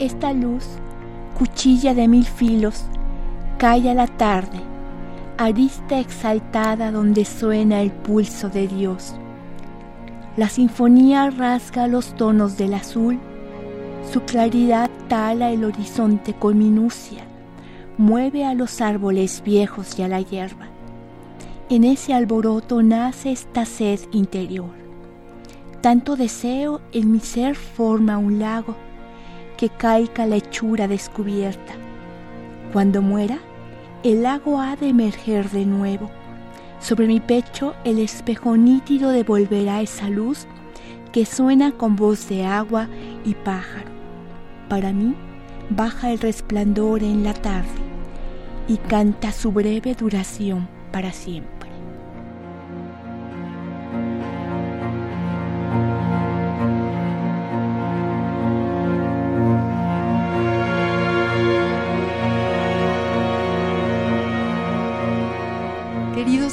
[0.00, 0.64] Esta luz,
[1.38, 2.84] cuchilla de mil filos,
[3.58, 4.58] cae a la tarde,
[5.36, 9.14] arista exaltada donde suena el pulso de Dios.
[10.38, 13.18] La sinfonía rasga los tonos del azul,
[14.10, 17.24] su claridad tala el horizonte con minucia,
[17.98, 20.68] mueve a los árboles viejos y a la hierba.
[21.68, 24.70] En ese alboroto nace esta sed interior.
[25.82, 28.76] Tanto deseo en mi ser forma un lago
[29.60, 31.74] que caiga la hechura descubierta.
[32.72, 33.40] Cuando muera,
[34.02, 36.10] el lago ha de emerger de nuevo.
[36.80, 40.46] Sobre mi pecho el espejo nítido devolverá esa luz
[41.12, 42.88] que suena con voz de agua
[43.22, 43.90] y pájaro.
[44.70, 45.14] Para mí
[45.68, 47.68] baja el resplandor en la tarde
[48.66, 51.59] y canta su breve duración para siempre.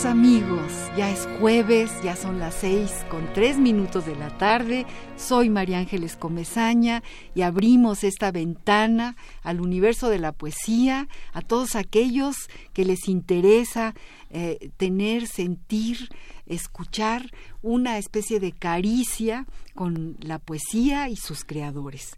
[0.08, 4.86] Amigos, ya es jueves, ya son las seis con tres minutos de la tarde.
[5.18, 7.04] Soy María Ángeles Comezaña
[7.36, 12.38] y abrimos esta ventana al universo de la poesía, a todos aquellos
[12.72, 13.96] que les interesa
[14.30, 16.10] eh, tener, sentir,
[16.46, 17.30] escuchar
[17.62, 19.46] una especie de caricia
[19.76, 22.16] con la poesía y sus creadores.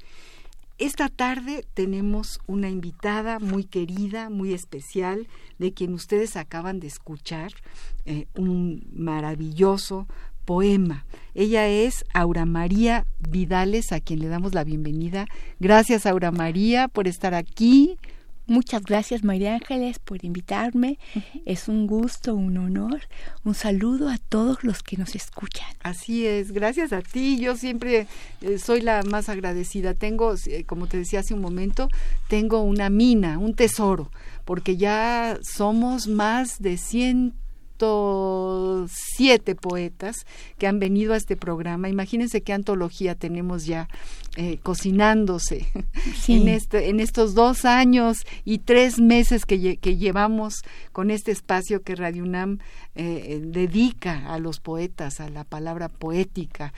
[0.79, 7.51] Esta tarde tenemos una invitada muy querida, muy especial, de quien ustedes acaban de escuchar
[8.06, 10.07] eh, un maravilloso
[10.45, 11.06] poema.
[11.35, 15.28] Ella es Aura María Vidales, a quien le damos la bienvenida.
[15.59, 17.97] Gracias, Aura María, por estar aquí.
[18.50, 20.98] Muchas gracias María Ángeles por invitarme.
[21.46, 23.02] Es un gusto, un honor.
[23.44, 25.68] Un saludo a todos los que nos escuchan.
[25.84, 27.40] Así es, gracias a ti.
[27.40, 28.08] Yo siempre
[28.42, 29.94] eh, soy la más agradecida.
[29.94, 31.90] Tengo, eh, como te decía hace un momento,
[32.28, 34.09] tengo una mina, un tesoro,
[34.46, 37.36] porque ya somos más de 100
[38.90, 40.25] siete poetas
[40.57, 41.90] que han venido a este programa.
[41.90, 43.88] Imagínense qué antología tenemos ya
[44.38, 45.67] eh, cocinándose
[46.28, 51.81] en, este, en estos dos años y tres meses que, que llevamos con este espacio
[51.81, 52.59] que Radio UNAM
[52.95, 56.73] eh, dedica a los poetas, a la palabra poética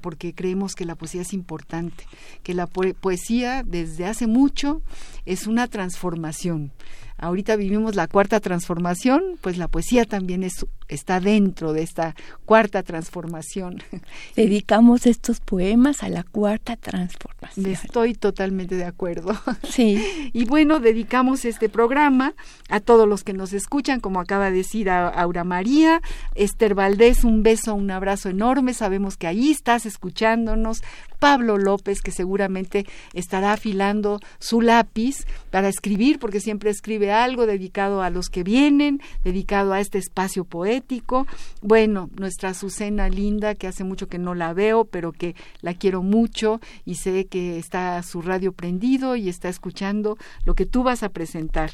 [0.00, 2.04] porque creemos que la poesía es importante,
[2.42, 4.82] que la poesía desde hace mucho
[5.24, 6.72] es una transformación
[7.18, 12.82] ahorita vivimos la cuarta transformación, pues la poesía también es, está dentro de esta cuarta
[12.82, 13.82] transformación.
[14.36, 17.66] Dedicamos estos poemas a la cuarta transformación.
[17.66, 19.34] Estoy totalmente de acuerdo.
[19.66, 20.30] Sí.
[20.32, 22.34] Y bueno, dedicamos este programa
[22.70, 26.00] a todos los que nos escuchan, como acaba de decir Aura María,
[26.34, 30.82] Esther Valdés, un beso, un abrazo enorme, sabemos que ahí estás escuchándonos,
[31.18, 38.02] Pablo López, que seguramente estará afilando su lápiz para escribir, porque siempre escribe algo dedicado
[38.02, 41.26] a los que vienen, dedicado a este espacio poético.
[41.62, 46.02] Bueno, nuestra Azucena linda, que hace mucho que no la veo, pero que la quiero
[46.02, 51.02] mucho y sé que está su radio prendido y está escuchando lo que tú vas
[51.02, 51.70] a presentar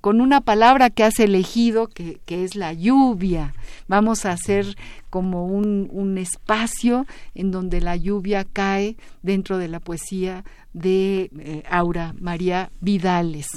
[0.00, 3.54] con, una palabra que has elegido, que, es la lluvia.
[3.88, 4.76] Vamos a hacer
[5.10, 12.14] como un, espacio en donde la lluvia cae dentro de la poesía de eh, Aura
[12.20, 13.48] María Vidales.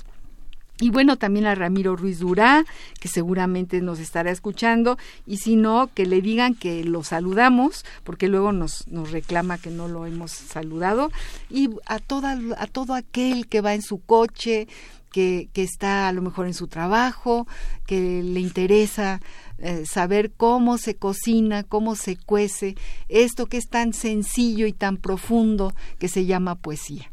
[0.80, 2.66] Y bueno, también a Ramiro Ruiz Durá,
[3.00, 8.28] que seguramente nos estará escuchando, y si no, que le digan que lo saludamos, porque
[8.28, 11.12] luego nos, nos reclama que no lo hemos saludado,
[11.50, 14.68] y a, toda, a todo aquel que va en su coche,
[15.12, 17.48] que, está a lo mejor en su trabajo,
[17.88, 19.20] que le interesa
[19.58, 22.76] eh, saber cómo se cocina, cómo se cuece,
[23.10, 27.10] esto que es tan sencillo y tan profundo que se llama poesía.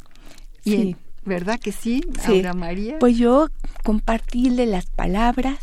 [0.64, 0.96] Sí.
[1.24, 2.42] ¿Verdad que sí, sí.
[2.54, 2.98] María?
[2.98, 3.48] Pues yo
[3.82, 5.58] compartirle las palabras,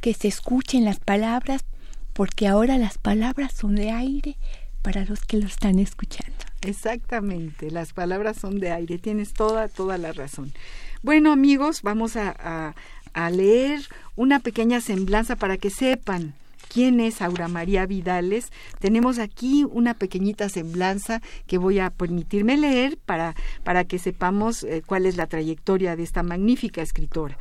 [0.00, 1.64] que se escuchen las palabras
[2.12, 4.36] porque ahora las palabras son de aire
[4.82, 6.36] para los que lo están escuchando.
[6.62, 10.52] Exactamente, las palabras son de aire, tienes toda, toda la razón.
[11.02, 12.74] Bueno amigos, vamos a,
[13.12, 13.80] a leer
[14.14, 16.34] una pequeña semblanza para que sepan
[16.68, 22.98] quién es Aura María Vidales, tenemos aquí una pequeñita semblanza que voy a permitirme leer
[22.98, 23.34] para,
[23.64, 27.38] para que sepamos eh, cuál es la trayectoria de esta magnífica escritora.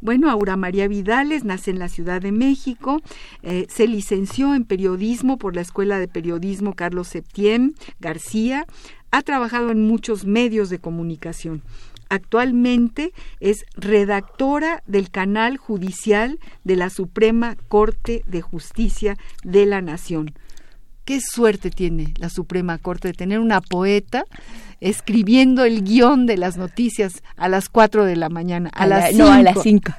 [0.00, 3.00] Bueno, Aura María Vidales nace en la Ciudad de México,
[3.42, 8.66] eh, se licenció en periodismo por la Escuela de Periodismo Carlos Septién García,
[9.10, 11.62] ha trabajado en muchos medios de comunicación.
[12.08, 20.32] Actualmente es redactora del canal judicial de la Suprema Corte de Justicia de la Nación.
[21.04, 24.24] Qué suerte tiene la Suprema Corte de tener una poeta
[24.80, 28.70] escribiendo el guion de las noticias a las cuatro de la mañana.
[28.74, 29.92] A, las no, a las cinco.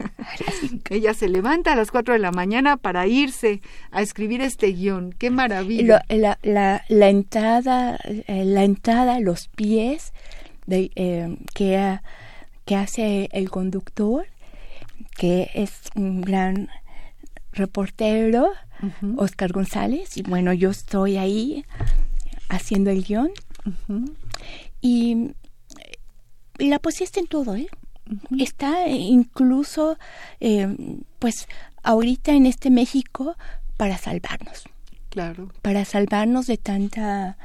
[0.90, 3.62] Ella se levanta a las cuatro de la mañana para irse
[3.92, 5.14] a escribir este guion.
[5.18, 6.04] Qué maravilla.
[6.10, 10.14] la, la, la, entrada, eh, la entrada, los pies
[10.68, 12.00] de, eh, que,
[12.66, 14.28] que hace el conductor,
[15.18, 16.70] que es un gran
[17.54, 18.52] reportero,
[19.16, 21.66] Oscar González, y bueno, yo estoy ahí
[22.50, 23.32] haciendo el guion.
[24.82, 25.32] y,
[26.60, 27.68] la poesía está en todo, ¿eh?
[28.40, 29.98] Está incluso,
[30.40, 30.76] eh,
[31.20, 31.48] pues,
[31.84, 33.36] ahorita en este México
[33.78, 34.64] para salvarnos.
[35.10, 35.50] Claro.
[35.62, 37.38] Para salvarnos de tanta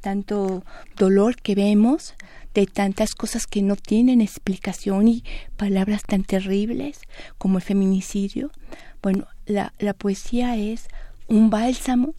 [0.00, 0.64] tanto
[0.96, 2.14] dolor que vemos,
[2.60, 5.24] de tantas cosas que no tienen explicación y
[5.56, 7.00] palabras tan terribles
[7.38, 8.50] como el feminicidio.
[9.02, 10.88] Bueno, la, la poesía es
[11.28, 12.14] un bálsamo,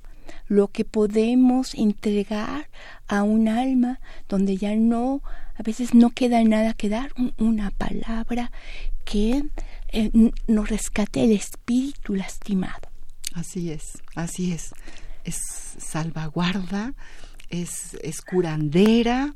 [0.47, 2.69] lo que podemos entregar
[3.07, 3.99] a un alma
[4.29, 5.21] donde ya no,
[5.55, 8.51] a veces no queda nada que dar, una palabra
[9.05, 9.43] que
[9.89, 10.11] eh,
[10.47, 12.89] nos rescate el espíritu lastimado.
[13.33, 14.73] Así es, así es.
[15.23, 15.37] Es
[15.79, 16.93] salvaguarda,
[17.49, 19.33] es, es curandera,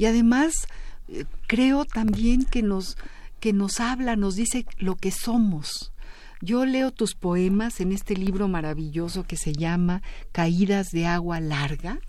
[0.00, 0.66] y además
[1.08, 2.96] eh, creo también que nos,
[3.38, 5.92] que nos habla, nos dice lo que somos.
[6.40, 10.00] Yo leo tus poemas en este libro maravilloso que se llama
[10.32, 12.00] Caídas de agua larga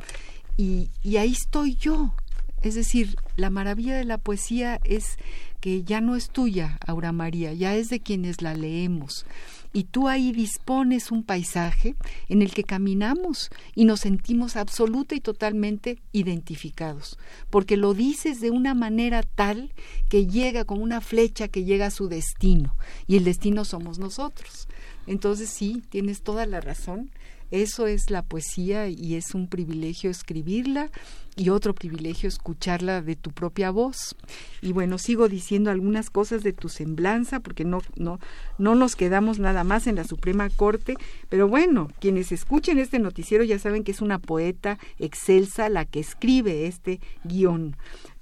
[0.55, 2.15] y, y ahí estoy yo.
[2.61, 5.17] Es decir, la maravilla de la poesía es
[5.59, 9.25] que ya no es tuya, Aura María, ya es de quienes la leemos
[9.73, 11.95] y tú ahí dispones un paisaje
[12.29, 17.17] en el que caminamos y nos sentimos absoluta y totalmente identificados,
[17.49, 19.73] porque lo dices de una manera tal
[20.09, 22.75] que llega como una flecha que llega a su destino
[23.07, 24.67] y el destino somos nosotros.
[25.07, 27.09] Entonces sí, tienes toda la razón
[27.51, 30.89] eso es la poesía y es un privilegio escribirla
[31.35, 34.15] y otro privilegio escucharla de tu propia voz.
[34.61, 38.19] Y bueno, sigo diciendo algunas cosas de tu semblanza porque no no
[38.57, 40.95] no nos quedamos nada más en la Suprema Corte,
[41.29, 45.99] pero bueno, quienes escuchen este noticiero ya saben que es una poeta excelsa la que
[45.99, 47.75] escribe este guion.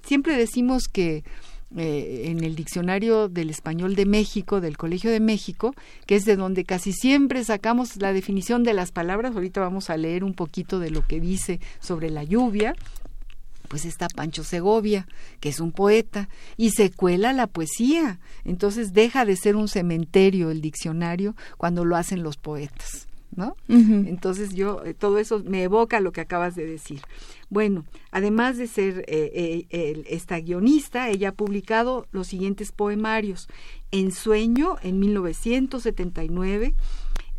[0.03, 1.23] Siempre decimos que
[1.77, 5.75] eh, en el diccionario del español de México, del Colegio de México,
[6.07, 9.35] que es de donde casi siempre sacamos la definición de las palabras.
[9.35, 12.75] Ahorita vamos a leer un poquito de lo que dice sobre la lluvia.
[13.67, 15.07] Pues está Pancho Segovia,
[15.39, 16.27] que es un poeta,
[16.57, 18.19] y se cuela la poesía.
[18.45, 23.07] Entonces deja de ser un cementerio el diccionario cuando lo hacen los poetas.
[23.35, 23.55] ¿no?
[23.67, 27.01] Entonces yo, eh, todo eso me evoca lo que acabas de decir.
[27.49, 33.47] Bueno, además de ser eh, eh, esta guionista, ella ha publicado los siguientes poemarios.
[33.91, 36.75] En Sueño, en 1979,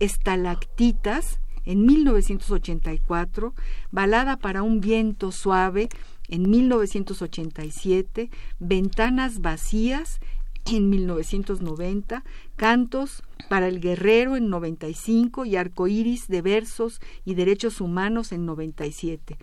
[0.01, 3.55] Estalactitas, en 1984,
[3.93, 5.89] Balada para un viento suave,
[6.29, 10.19] en 1987, Ventanas vacías,
[10.67, 12.25] en 1990,
[12.57, 19.39] Cantos para el Guerrero en 95 y Arcoíris de Versos y Derechos Humanos en 97.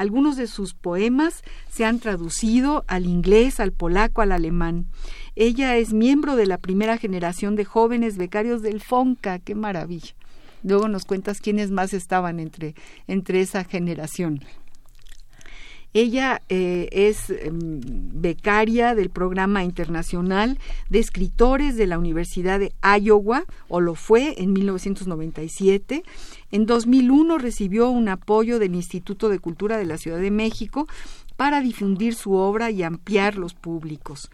[0.00, 4.86] Algunos de sus poemas se han traducido al inglés, al polaco, al alemán.
[5.36, 9.40] Ella es miembro de la primera generación de jóvenes becarios del FONCA.
[9.40, 10.14] ¡Qué maravilla!
[10.62, 12.74] Luego nos cuentas quiénes más estaban entre,
[13.08, 14.40] entre esa generación.
[15.92, 17.80] Ella eh, es em,
[18.12, 24.52] becaria del Programa Internacional de Escritores de la Universidad de Iowa, o lo fue en
[24.52, 26.04] 1997.
[26.52, 30.86] En 2001 recibió un apoyo del Instituto de Cultura de la Ciudad de México
[31.36, 34.30] para difundir su obra y ampliar los públicos.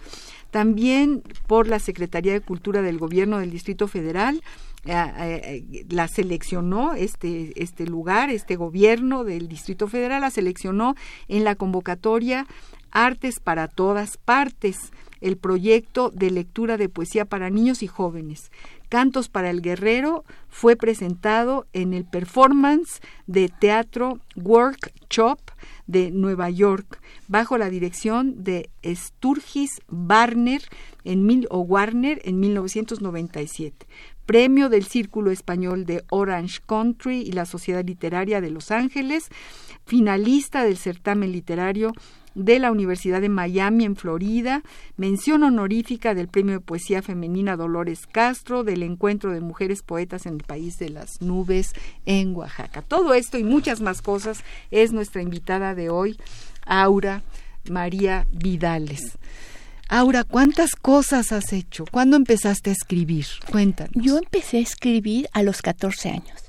[0.51, 4.43] También por la Secretaría de Cultura del Gobierno del Distrito Federal
[4.87, 10.95] la seleccionó este, este lugar, este gobierno del Distrito Federal, la seleccionó
[11.29, 12.47] en la convocatoria
[12.91, 18.51] Artes para todas partes, el proyecto de lectura de poesía para niños y jóvenes,
[18.89, 25.41] Cantos para el Guerrero fue presentado en el performance de teatro Workshop
[25.89, 30.63] de Nueva York bajo la dirección de Sturgis Warner
[31.03, 33.87] en, mil, o Warner en 1997
[34.27, 39.29] premio del Círculo Español de Orange Country y la Sociedad Literaria de Los Ángeles,
[39.87, 41.93] finalista del certamen literario
[42.35, 44.63] de la Universidad de Miami en Florida,
[44.99, 50.35] mención honorífica del Premio de Poesía Femenina Dolores Castro, del Encuentro de Mujeres Poetas en
[50.35, 51.73] el País de las Nubes
[52.05, 52.83] en Oaxaca.
[52.83, 56.19] Todo esto y muchas más cosas es nuestra invitada de hoy,
[56.67, 57.23] Aura
[57.71, 59.17] María Vidales.
[59.89, 61.85] Aura, ¿cuántas cosas has hecho?
[61.91, 63.27] ¿Cuándo empezaste a escribir?
[63.51, 63.93] Cuéntanos.
[63.95, 66.43] Yo empecé a escribir a los 14 años.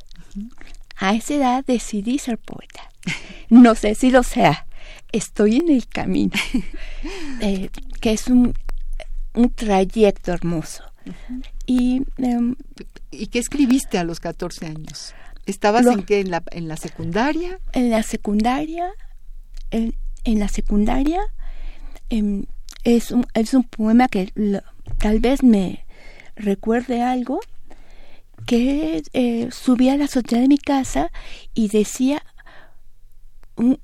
[0.96, 2.89] A esa edad decidí ser poeta.
[3.50, 4.67] No sé si lo sea.
[5.13, 6.34] Estoy en el camino.
[7.41, 7.70] Eh,
[8.01, 8.53] que es un,
[9.34, 10.84] un trayecto hermoso.
[11.65, 12.56] y, em,
[13.12, 15.13] ¿Y qué escribiste a los 14 años?
[15.46, 16.20] ¿Estabas en qué?
[16.20, 17.60] ¿En la, en la secundaria?
[17.72, 18.89] En la secundaria.
[19.72, 21.22] En, en la secundaria.
[22.10, 22.46] Em,
[22.96, 24.32] es un, es un poema que
[24.98, 25.86] tal vez me
[26.38, 27.41] recuerde algo
[28.46, 31.12] que eh, subí a la azotea de mi casa
[31.53, 32.24] y decía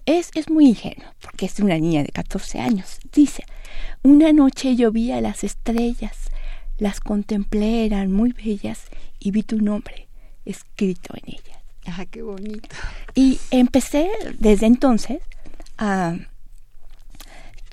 [0.05, 3.43] es, es muy ingenuo porque es una niña de 14 años dice
[4.03, 6.29] una noche yo vi a las estrellas
[6.77, 8.85] las contemplé eran muy bellas
[9.19, 10.07] y vi tu nombre
[10.45, 12.69] escrito en ellas ah qué bonito.
[13.15, 15.21] Y empecé desde entonces
[15.77, 16.15] a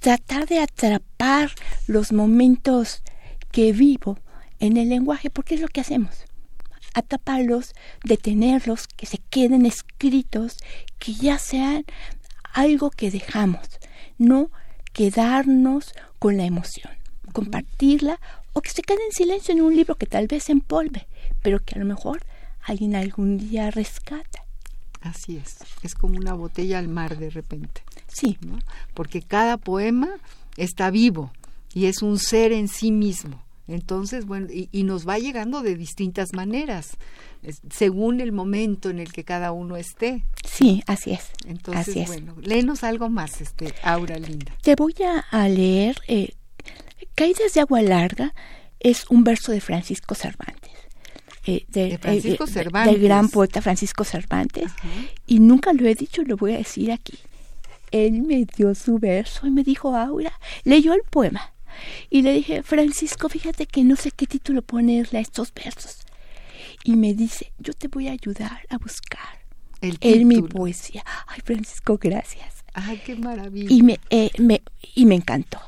[0.01, 1.51] tratar de atrapar
[1.87, 3.03] los momentos
[3.53, 4.19] que vivo
[4.59, 6.25] en el lenguaje, porque es lo que hacemos.
[6.95, 10.57] Atraparlos, detenerlos, que se queden escritos,
[10.99, 11.85] que ya sean
[12.53, 13.67] algo que dejamos,
[14.19, 14.51] no
[14.93, 16.93] quedarnos con la emoción,
[17.33, 18.19] compartirla
[18.53, 21.07] o que se quede en silencio en un libro que tal vez se empolve,
[21.43, 22.23] pero que a lo mejor
[22.63, 24.45] alguien algún día rescata.
[25.01, 27.83] Así es, es como una botella al mar de repente.
[28.13, 28.39] Sí.
[28.95, 30.11] Porque cada poema
[30.57, 31.33] está vivo
[31.75, 33.43] y es un ser en sí mismo.
[33.71, 36.97] Entonces, bueno, y, nos va llegando de distintas maneras,
[37.71, 40.25] según el momento en el que cada uno esté.
[40.45, 41.31] Sí, así es.
[41.47, 44.53] Entonces, bueno, léenos algo más, este, Aura Linda.
[44.63, 44.97] Te voy
[45.31, 46.31] a, leer eh,
[47.15, 48.35] Caídas de agua larga,
[48.81, 50.73] es un verso de Francisco Cervantes.
[51.47, 52.93] Eh, de, Francisco eh, Cervantes.
[52.93, 54.73] del gran poeta Francisco Cervantes.
[55.27, 57.19] Y nunca lo he dicho, lo voy a decir aquí
[57.91, 60.33] él me dio su verso y me dijo, Aura,
[60.65, 61.53] leyó el poema.
[62.11, 66.01] Y le dije, Francisco, fíjate que no sé qué título ponerle a estos versos.
[66.85, 69.41] Y me dice, yo te voy a ayudar a buscar
[69.81, 71.05] el él mi poesía.
[71.27, 72.65] Ay, Francisco, gracias.
[72.75, 73.69] Ay, qué maravilla.
[73.71, 74.63] Y me, eh, me,
[74.95, 75.61] y me encantó.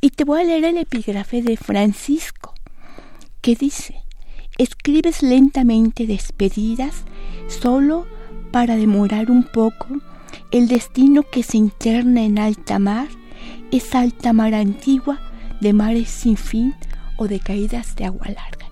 [0.00, 2.54] Y te voy a leer el epígrafe de Francisco,
[3.40, 4.02] que dice,
[4.58, 7.04] escribes lentamente despedidas
[7.48, 8.06] solo
[8.52, 10.00] para demorar un poco
[10.50, 13.08] el destino que se interna en alta mar
[13.70, 15.20] es alta mar antigua
[15.60, 16.74] de mares sin fin
[17.16, 18.68] o de caídas de agua larga.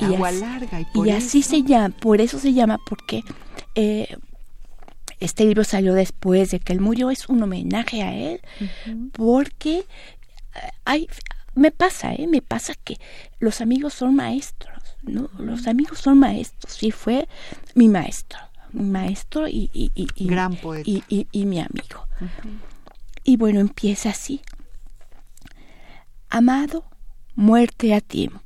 [0.00, 0.86] y agua larga.
[0.94, 3.22] Y, así se llama, por eso se llama, porque
[3.74, 4.16] eh,
[5.20, 8.40] este libro salió después de que él murió, es un homenaje a él,
[9.12, 9.84] porque eh,
[10.84, 11.08] hay,
[11.54, 12.26] me pasa, ¿eh?
[12.26, 12.98] me pasa que
[13.38, 15.30] los amigos son maestros, ¿no?
[15.38, 17.28] Los amigos son maestros, sí fue
[17.74, 18.38] mi maestro
[18.74, 20.90] maestro y, y, y, Gran poeta.
[20.90, 22.06] y, mi amigo.
[23.24, 24.40] Y bueno, empieza así.
[26.28, 26.84] Amado,
[27.34, 28.40] muerte a tiempo.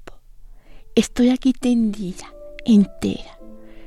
[0.95, 2.33] Estoy aquí tendida,
[2.65, 3.39] entera.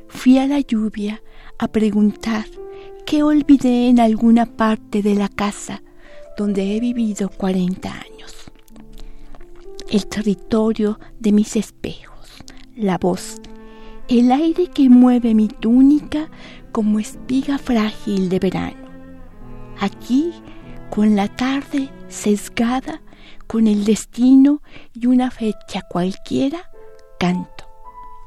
[0.08, 1.22] Fui a la lluvia
[1.60, 2.46] a preguntar
[3.06, 5.82] qué olvidé en alguna parte de la casa
[6.38, 8.52] donde he vivido 40 años.
[9.90, 12.30] El territorio de mis espejos,
[12.76, 13.42] la voz
[14.08, 16.30] el aire que mueve mi túnica
[16.72, 18.90] como espiga frágil de verano.
[19.80, 20.34] Aquí,
[20.90, 23.02] con la tarde sesgada,
[23.48, 24.62] con el destino
[24.94, 26.70] y una fecha cualquiera,
[27.20, 27.66] canto.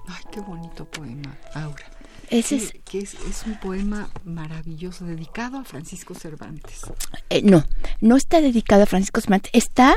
[0.07, 1.85] Ay, qué bonito poema, Aura.
[2.31, 3.15] Ese es, que es,
[3.47, 6.83] un poema maravilloso dedicado a Francisco Cervantes.
[7.31, 7.65] Eh, no,
[8.01, 9.95] no está dedicado a Francisco Cervantes, está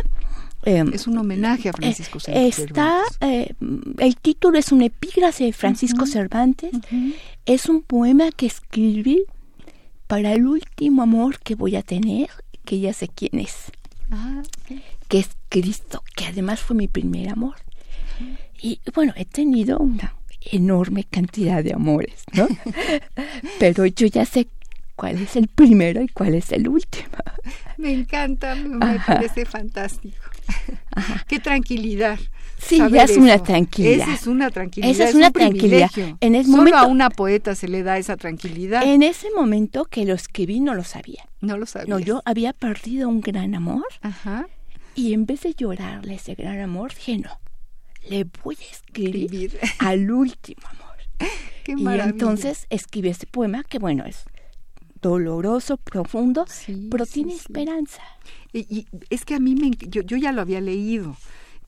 [0.68, 2.60] Em, es un homenaje a Francisco Cervantes.
[2.60, 3.54] Está, eh,
[4.00, 6.72] el título es un epígrafe de Francisco Cervantes.
[7.46, 9.24] Es un poema que escribí
[10.08, 12.30] para el último amor que voy a tener,
[12.66, 13.72] que ya sé quién es.
[14.12, 14.44] Ah,
[15.08, 17.56] que es Cristo, que además fue mi primer amor.
[18.62, 20.16] Y bueno, he tenido una
[20.52, 22.46] enorme cantidad de amores, ¿no?
[23.60, 24.48] Pero yo ya sé
[24.98, 27.08] cuál es el primero y cuál es el último.
[27.78, 30.18] Me encanta, me parece fantástico.
[31.28, 32.20] Qué tranquilidad
[32.60, 34.08] Sí, ya es una tranquilidad.
[34.10, 34.92] Esa es una tranquilidad.
[34.92, 35.92] Esa es, una tranquilidad.
[36.22, 38.84] En ese Solo a una poeta se le da esa tranquilidad.
[38.84, 41.28] En ese momento que lo escribí no lo sabía.
[41.40, 41.88] No lo sabía.
[41.88, 43.86] No, yo había perdido un gran amor.
[44.02, 44.48] Ajá.
[44.96, 47.40] Y en vez de llorarle ese gran amor, dije, no,
[48.10, 50.98] le voy a escribir al último amor.
[51.64, 54.26] Qué y entonces escribí este poema que, bueno, es
[55.02, 56.46] doloroso, profundo,
[56.90, 58.02] pero tiene esperanza.
[58.54, 61.16] Y, es que a mí me, yo, yo ya lo había leído,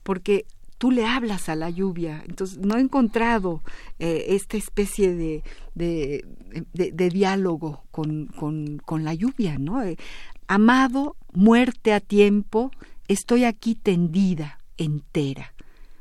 [0.02, 0.46] porque
[0.78, 2.24] tú le hablas a la lluvia.
[2.26, 3.62] Entonces, no he encontrado
[3.98, 5.42] eh, esta especie de,
[5.74, 6.24] de,
[6.72, 9.82] de, diálogo con, con, con, la lluvia, ¿no?
[9.82, 9.98] Eh,
[10.46, 12.70] amado, muerte a tiempo,
[13.08, 15.52] estoy aquí tendida, entera.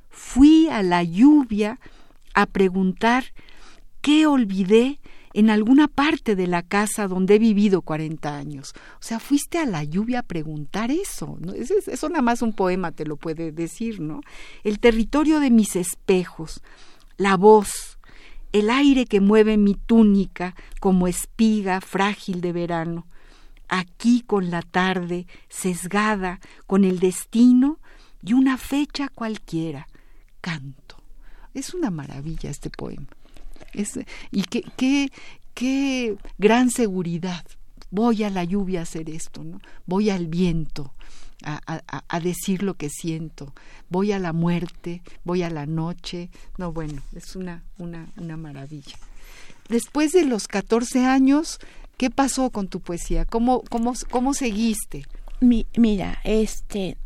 [0.09, 1.79] Fui a la lluvia
[2.33, 3.25] a preguntar
[4.01, 4.99] qué olvidé
[5.33, 8.73] en alguna parte de la casa donde he vivido 40 años.
[8.95, 11.37] O sea, fuiste a la lluvia a preguntar eso.
[11.39, 11.53] ¿no?
[11.53, 14.21] Eso, eso nada más un poema te lo puede decir, ¿no?
[14.63, 16.61] El territorio de mis espejos,
[17.17, 17.99] la voz,
[18.51, 23.05] el aire que mueve mi túnica como espiga frágil de verano.
[23.67, 27.77] Aquí con la tarde, sesgada con el destino
[28.23, 29.87] y una fecha cualquiera,
[30.41, 30.97] canto.
[31.53, 33.18] Es una maravilla este poema
[34.31, 35.11] y qué, qué,
[35.53, 37.45] qué gran seguridad.
[37.91, 39.59] Voy a la lluvia a hacer esto, ¿no?
[39.85, 40.93] Voy al viento
[41.43, 43.53] a, a, decir lo que siento.
[43.89, 46.29] Voy a la muerte, voy a la noche.
[46.57, 48.97] No, bueno, es una, una, una maravilla.
[49.69, 51.59] Después de los 14 años,
[51.97, 53.25] ¿qué pasó con tu poesía?
[53.25, 55.05] ¿Cómo, cómo, cómo seguiste?
[55.41, 56.97] mira, este,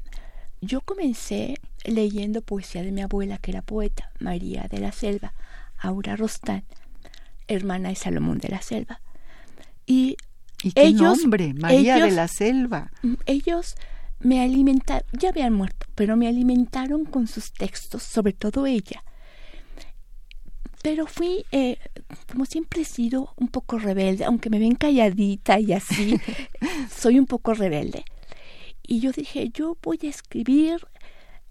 [0.60, 5.34] yo comencé leyendo poesía de mi abuela, que era poeta, María de la Selva.
[5.84, 6.64] Aura Rostán,
[7.48, 9.02] hermana de Salomón de la Selva.
[9.86, 10.16] Y,
[10.62, 11.54] qué ellos, nombre?
[11.54, 12.90] María de la Selva.
[13.02, 13.76] Mm, ellos
[14.22, 19.04] me alimentaron, ya habían muerto, pero me alimentaron con sus textos, sobre todo ella.
[20.82, 21.78] Pero fui, eh,
[22.32, 26.18] como siempre he sido, un poco rebelde, aunque me ven calladita y así,
[26.90, 28.06] soy un poco rebelde.
[28.82, 30.88] Y yo dije, yo voy a escribir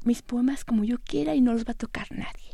[0.05, 2.52] mis poemas como yo quiera y no los va a tocar nadie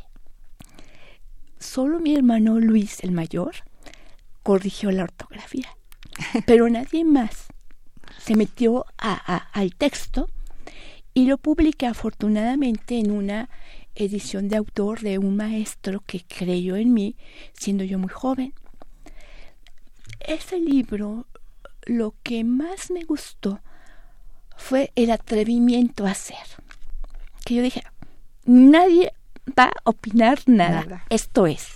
[1.59, 3.55] solo mi hermano Luis, el mayor,
[4.43, 5.77] corrigió la ortografía,
[6.45, 7.47] pero nadie más
[8.17, 10.29] se metió al texto
[11.13, 13.49] y lo publiqué afortunadamente en una
[13.95, 17.15] edición de autor de un maestro que creyó en mí
[17.53, 18.53] siendo yo muy joven.
[20.19, 21.27] Ese libro
[21.85, 23.61] lo que más me gustó
[24.55, 26.37] fue el atrevimiento a hacer.
[27.45, 27.83] Que yo dije,
[28.45, 29.13] nadie
[29.57, 31.05] va a opinar nada.
[31.09, 31.69] Esto es.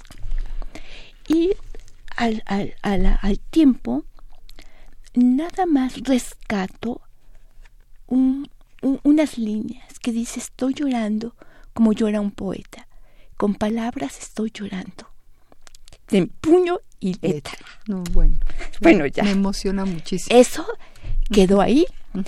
[1.28, 1.52] Y
[2.16, 4.06] al, al, al, tiempo,
[5.14, 7.02] nada más rescato
[8.08, 11.36] unas líneas que dice estoy llorando
[11.74, 12.88] como llora un poeta.
[13.38, 15.10] Con palabras estoy llorando.
[16.10, 17.58] De puño y letra.
[17.88, 18.38] No, bueno.
[18.82, 19.24] Bueno, ya.
[19.24, 20.38] Me emociona muchísimo.
[20.38, 20.66] Eso
[21.32, 21.86] quedó ahí.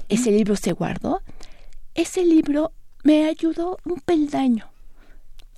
[0.08, 1.22] Ese libro se guardó.
[1.96, 2.72] Ese libro
[3.04, 4.70] me ayudó un peldaño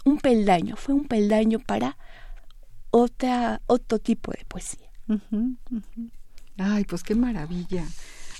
[0.07, 1.97] un peldaño, fue un peldaño para
[2.91, 4.89] otra, otro tipo de poesía.
[6.57, 7.85] Ay, pues qué maravilla.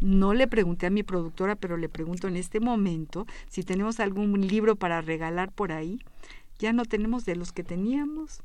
[0.00, 4.46] No le pregunté a mi productora, pero le pregunto en este momento si tenemos algún
[4.46, 6.00] libro para regalar por ahí.
[6.58, 8.42] Ya no tenemos de los que teníamos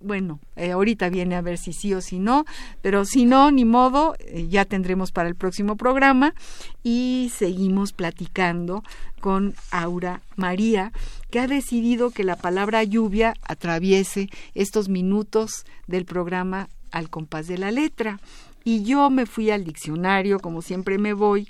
[0.00, 2.44] bueno, eh, ahorita viene a ver si sí o si no,
[2.82, 6.34] pero si no, ni modo, eh, ya tendremos para el próximo programa
[6.82, 8.82] y seguimos platicando
[9.20, 10.92] con Aura María,
[11.30, 17.58] que ha decidido que la palabra lluvia atraviese estos minutos del programa al compás de
[17.58, 18.20] la letra.
[18.64, 21.48] Y yo me fui al diccionario, como siempre me voy,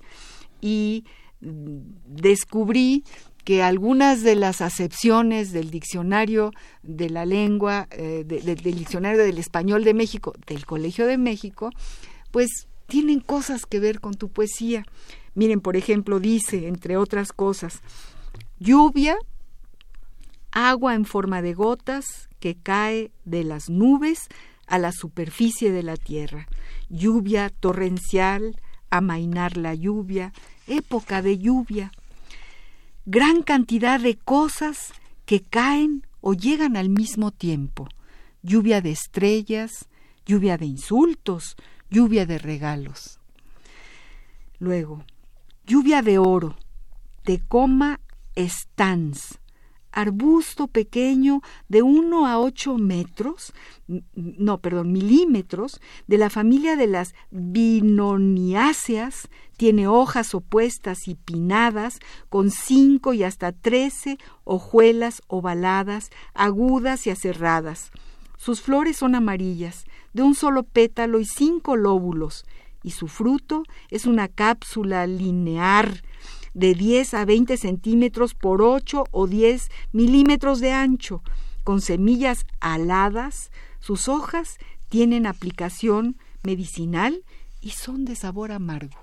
[0.60, 1.04] y
[1.40, 3.04] mm, descubrí
[3.44, 9.85] que algunas de las acepciones del diccionario de la lengua, eh, del diccionario del español
[9.85, 11.70] de México, del Colegio de México,
[12.31, 12.48] pues
[12.87, 14.85] tienen cosas que ver con tu poesía.
[15.35, 17.81] Miren, por ejemplo, dice, entre otras cosas,
[18.59, 19.16] lluvia
[20.53, 24.29] agua en forma de gotas que cae de las nubes
[24.66, 26.46] a la superficie de la tierra,
[26.88, 30.33] lluvia torrencial, amainar la lluvia,
[30.66, 31.92] época de lluvia,
[33.06, 34.92] gran cantidad de cosas
[35.24, 37.88] que caen o llegan al mismo tiempo,
[38.42, 39.88] lluvia de estrellas,
[40.26, 41.56] lluvia de insultos,
[41.90, 43.20] lluvia de regalos.
[44.58, 45.04] Luego,
[45.66, 46.56] lluvia de oro,
[47.22, 48.00] Tecoma
[48.36, 49.38] stans,
[49.92, 53.53] arbusto pequeño de 1 a 8 metros,
[54.14, 61.98] no, perdón, milímetros, de la familia de las binoniáceas, tiene hojas opuestas y pinadas,
[62.29, 67.90] con cinco y hasta trece hojuelas ovaladas, agudas y aserradas.
[68.37, 72.46] Sus flores son amarillas, de un solo pétalo y cinco lóbulos,
[72.83, 76.03] y su fruto es una cápsula linear
[76.54, 81.22] de 10 a 20 centímetros por 8 o 10 milímetros de ancho,
[81.64, 83.50] con semillas aladas.
[83.80, 84.58] Sus hojas
[84.88, 87.22] tienen aplicación medicinal
[87.60, 88.98] y son de sabor amargo.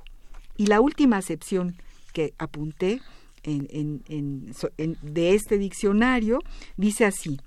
[0.58, 1.76] Y la última acepción
[2.14, 3.02] que apunté
[3.44, 6.40] de este diccionario
[6.76, 7.40] dice así,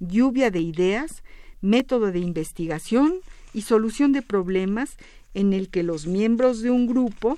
[0.00, 1.22] lluvia de ideas,
[1.60, 3.20] método de investigación
[3.54, 4.96] y solución de problemas
[5.34, 7.36] en el que los miembros de un grupo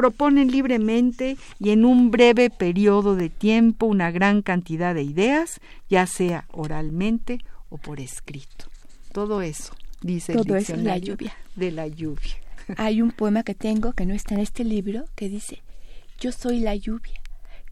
[0.00, 5.60] proponen libremente y en un breve periodo de tiempo una gran cantidad de ideas,
[5.90, 8.64] ya sea oralmente o por escrito.
[9.12, 11.36] Todo eso, dice Todo el eso es la lluvia.
[11.54, 12.36] de la lluvia.
[12.78, 15.60] Hay un poema que tengo que no está en este libro que dice,
[16.18, 17.20] yo soy la lluvia,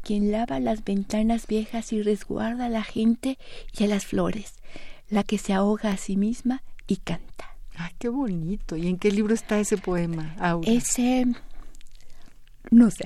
[0.03, 3.39] quien lava las ventanas viejas y resguarda a la gente
[3.79, 4.53] y a las flores,
[5.09, 7.57] la que se ahoga a sí misma y canta.
[7.75, 8.77] Ay, qué bonito.
[8.77, 10.71] ¿Y en qué libro está ese poema, Aura?
[10.71, 11.27] Ese
[12.71, 13.05] no sé.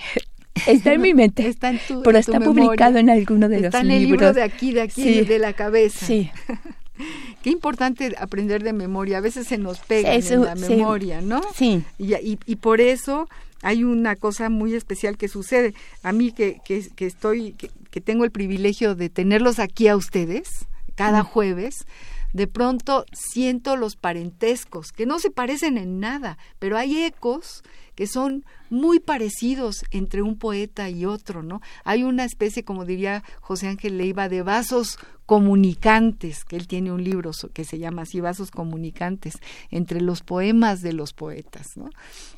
[0.67, 1.47] Está en mi mente.
[1.49, 2.65] está en tu, pero en tu está memoria.
[2.65, 4.21] publicado en alguno de Está los en el libros.
[4.21, 5.21] libro de aquí, de aquí, Sí.
[5.23, 6.07] de la cabeza.
[6.07, 6.31] Sí,
[7.43, 9.19] Qué importante aprender de memoria.
[9.19, 10.63] A veces se nos pega en la sí.
[10.77, 11.41] memoria, ¿no?
[11.55, 11.83] sí.
[11.99, 13.29] Y, y, y por eso
[13.63, 15.75] hay una cosa muy especial que sucede.
[16.03, 19.97] A mí que, que, que estoy, que, que tengo el privilegio de tenerlos aquí a
[19.97, 20.49] ustedes
[20.95, 21.87] cada jueves,
[22.35, 27.63] de pronto siento los parentescos, que no se parecen en nada, pero hay ecos
[27.95, 31.61] que son muy parecidos entre un poeta y otro, ¿no?
[31.85, 34.99] Hay una especie, como diría José Ángel Leiva, de vasos
[35.33, 39.39] comunicantes, que él tiene un libro que se llama así, Vasos comunicantes,
[39.71, 41.89] entre los poemas de los poetas, ¿no?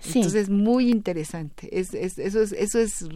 [0.00, 0.18] Sí.
[0.18, 1.68] Entonces, muy interesante.
[1.78, 3.07] Es, es- eso, es, eso es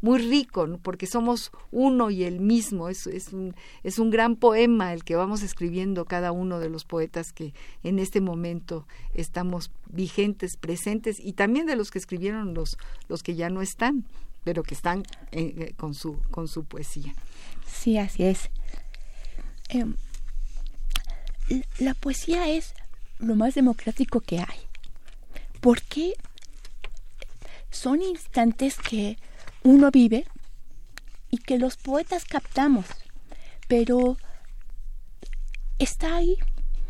[0.00, 0.78] muy rico, ¿no?
[0.78, 2.88] porque somos uno y el mismo.
[2.88, 6.84] Es, es, un, es un gran poema el que vamos escribiendo cada uno de los
[6.84, 12.76] poetas que en este momento estamos vigentes, presentes, y también de los que escribieron los,
[13.08, 14.04] los que ya no están,
[14.44, 15.00] pero que están
[15.32, 17.14] eh, eh, con, su, con su poesía.
[17.66, 18.50] Sí, así es.
[19.68, 19.96] Em,
[21.78, 22.74] la- poesía es
[23.18, 24.60] lo más democrático que hay.
[25.60, 26.14] Porque
[27.70, 29.18] son instantes que
[29.64, 30.24] uno vive
[31.30, 32.86] y que los poetas captamos,
[33.66, 34.16] pero
[35.78, 36.36] está ahí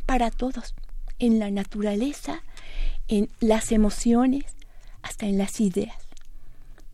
[0.07, 0.75] para todos,
[1.19, 2.43] en la naturaleza,
[3.09, 4.45] en las emociones,
[5.03, 5.97] hasta en las ideas,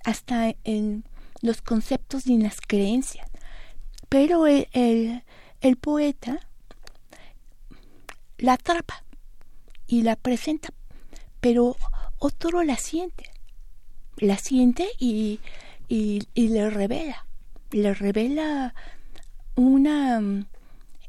[0.05, 1.05] hasta en
[1.43, 3.29] los conceptos y en las creencias.
[4.09, 5.23] Pero el,
[5.65, 6.41] el poeta
[8.37, 9.03] la atrapa
[9.87, 10.69] y la presenta,
[11.41, 11.77] pero
[12.19, 13.31] otro la siente,
[14.19, 15.41] la siente y,
[15.89, 17.27] y, le revela,
[17.71, 18.75] le revela
[19.55, 20.47] una mm,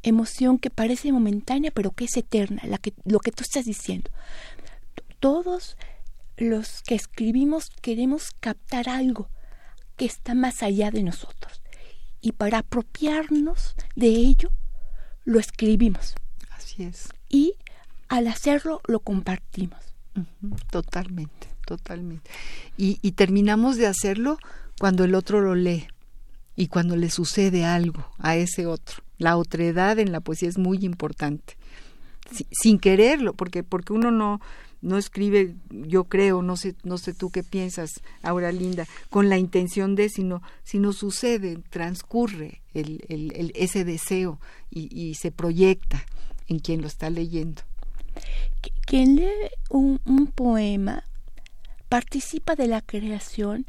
[0.02, 4.10] emoción que parece momentánea, pero que es eterna, la que, lo que tú estás diciendo.
[5.20, 5.76] Todos
[6.38, 9.28] los que escribimos queremos captar algo
[9.96, 11.60] que está más allá de nosotros.
[12.26, 14.50] Y para apropiarnos de ello,
[15.24, 16.16] lo escribimos.
[16.50, 17.08] Así es.
[17.28, 17.54] Y
[18.08, 19.78] al hacerlo, lo compartimos.
[20.72, 22.28] Totalmente, totalmente.
[22.76, 24.38] Y, y terminamos de hacerlo
[24.80, 25.86] cuando el otro lo lee
[26.56, 29.04] y cuando le sucede algo a ese otro.
[29.18, 31.56] La otredad en la poesía es muy importante.
[32.32, 34.40] Si- sin quererlo, porque, porque uno no,
[34.86, 39.36] no escribe, yo creo, no sé, no sé tú qué piensas, Aura Linda, con la
[39.36, 44.38] intención de, sino, sino sucede, transcurre el, el- el- ese deseo
[44.70, 46.04] y, y se proyecta
[46.48, 47.62] en quien lo está leyendo.
[48.62, 51.02] Qu- Quien lee un, un poema
[51.88, 53.66] participa de la creación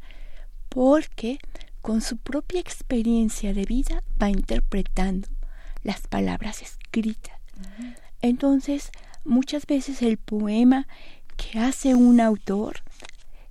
[0.69, 1.39] porque
[1.81, 5.27] con su propia experiencia de vida va interpretando
[5.83, 7.33] las palabras escritas.
[8.21, 8.91] Entonces,
[9.27, 10.87] muchas veces el poema
[11.35, 12.81] que hace un autor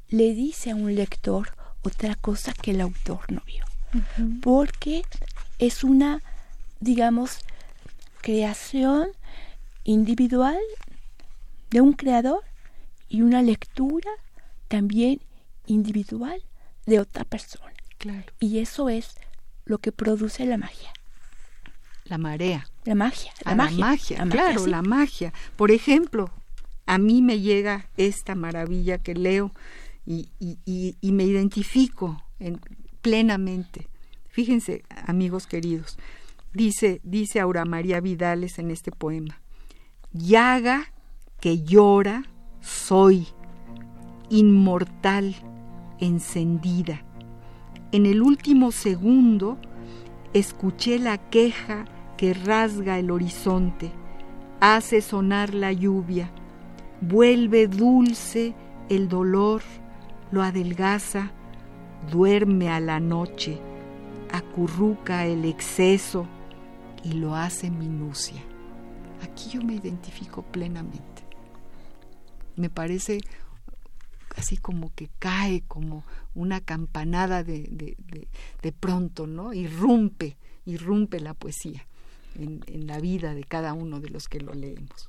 [0.08, 3.64] le dice a un lector otra cosa que el autor no vio,
[4.40, 5.04] porque
[5.58, 6.20] es una
[6.80, 7.38] digamos,
[8.20, 9.08] creación
[9.84, 10.58] individual
[11.70, 12.42] de un creador
[13.08, 14.10] y una lectura
[14.68, 15.20] también
[15.66, 16.42] individual
[16.86, 17.72] de otra persona.
[17.98, 18.32] Claro.
[18.40, 19.16] Y eso es
[19.64, 20.92] lo que produce la magia.
[22.04, 22.68] La marea.
[22.86, 23.32] La magia.
[23.44, 24.70] La, magia, la magia, claro, sí.
[24.70, 25.32] la magia.
[25.56, 26.30] Por ejemplo,
[26.86, 29.52] a mí me llega esta maravilla que leo
[30.06, 32.60] y, y- y- y me identifico en-
[33.02, 33.88] plenamente.
[34.30, 35.98] Fíjense, amigos queridos,
[36.54, 39.40] dice, dice Aura María Vidales en este poema,
[40.12, 40.92] llaga
[41.40, 42.22] que llora
[42.60, 43.26] soy,
[44.30, 45.34] inmortal,
[46.00, 47.02] encendida.
[47.92, 49.58] En el último segundo
[50.34, 51.86] escuché la queja
[52.16, 53.90] que rasga el horizonte,
[54.60, 56.30] hace sonar la lluvia,
[57.00, 58.54] vuelve dulce
[58.88, 59.62] el dolor,
[60.30, 61.30] lo adelgaza,
[62.10, 63.58] duerme a la noche,
[64.32, 66.26] acurruca el exceso
[67.04, 68.42] y lo hace minucia.
[69.22, 71.24] Aquí yo me identifico plenamente.
[72.56, 73.18] Me parece
[74.36, 77.96] así como que cae como una campanada de,
[78.62, 79.52] de, pronto, ¿no?
[79.54, 81.86] Irrumpe, irrumpe la poesía
[82.38, 85.08] en, en, la vida de cada uno de los que lo leemos.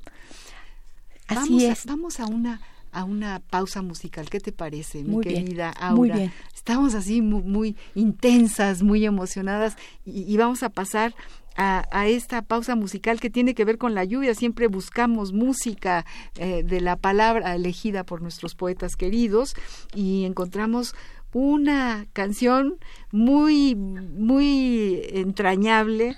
[1.28, 1.86] Así vamos es.
[1.86, 2.62] A, vamos a una
[2.92, 4.30] a una pausa musical.
[4.30, 5.96] ¿Qué te parece, mi Muy querida bien, Aura?
[5.96, 6.32] muy bien.
[6.56, 11.14] Estamos así muy, muy intensas, muy emocionadas y, y vamos a pasar
[11.56, 14.34] a, a, esta pausa musical que tiene que ver con la lluvia.
[14.36, 19.56] Siempre buscamos música eh, de la palabra elegida por nuestros poetas queridos
[19.94, 20.96] y encontramos
[21.34, 22.78] una canción
[23.12, 26.18] muy, muy entrañable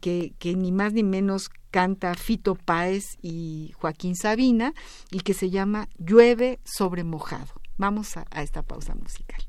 [0.00, 4.74] que, que ni más ni menos canta Fito Páez y Joaquín Sabina
[5.10, 7.48] y que se llama Llueve sobre mojado.
[7.76, 9.42] Vamos a, a esta pausa musical.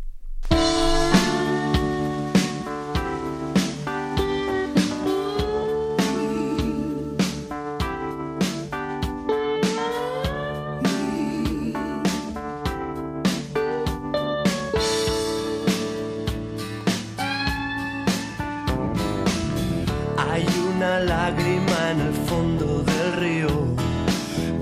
[21.06, 23.50] Lágrima en el fondo del río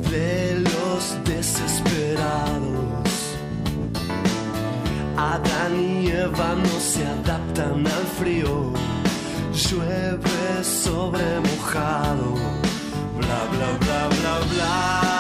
[0.10, 3.12] de los desesperados.
[5.18, 8.74] Adán y Eva no se adaptan al frío.
[9.54, 12.36] Llueve sobre mojado.
[13.18, 15.11] Bla bla bla bla bla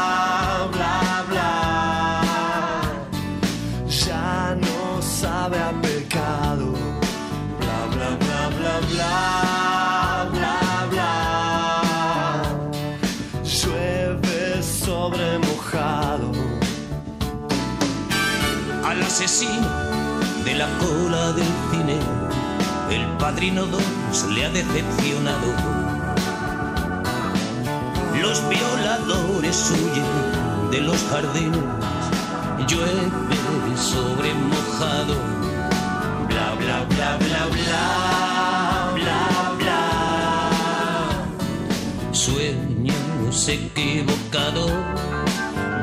[23.31, 23.81] padrino 2
[24.35, 25.47] le ha decepcionado.
[28.21, 31.63] Los violadores huyen de los jardines,
[32.67, 35.15] llueve sobre mojado.
[36.27, 37.85] Bla bla bla bla bla
[38.95, 39.21] bla
[39.59, 39.81] bla.
[42.11, 44.71] Sueños equivocados.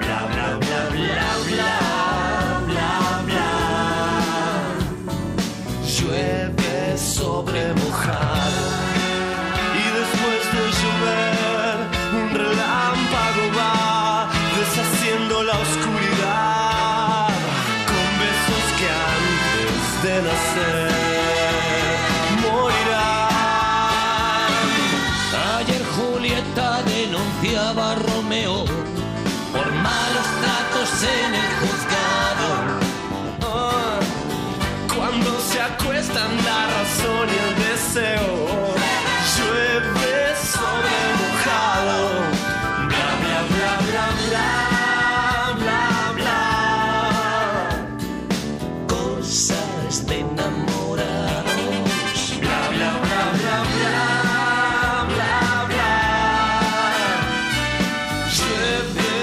[0.00, 1.27] Bla bla bla bla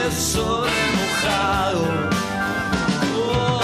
[0.05, 1.83] Llueve sobre mojado.
[3.15, 3.61] Oh,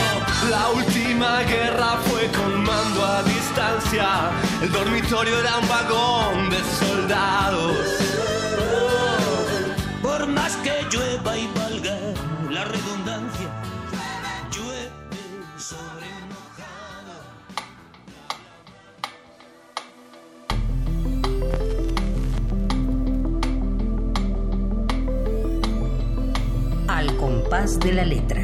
[0.50, 4.32] la última guerra fue con mando a distancia.
[4.62, 8.01] El dormitorio era un vagón de soldados.
[27.62, 28.42] De la letra.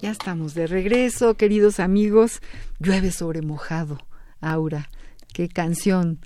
[0.00, 2.40] Ya estamos de regreso, queridos amigos.
[2.78, 3.98] Llueve sobre mojado,
[4.40, 4.88] Aura.
[5.32, 6.20] Qué canción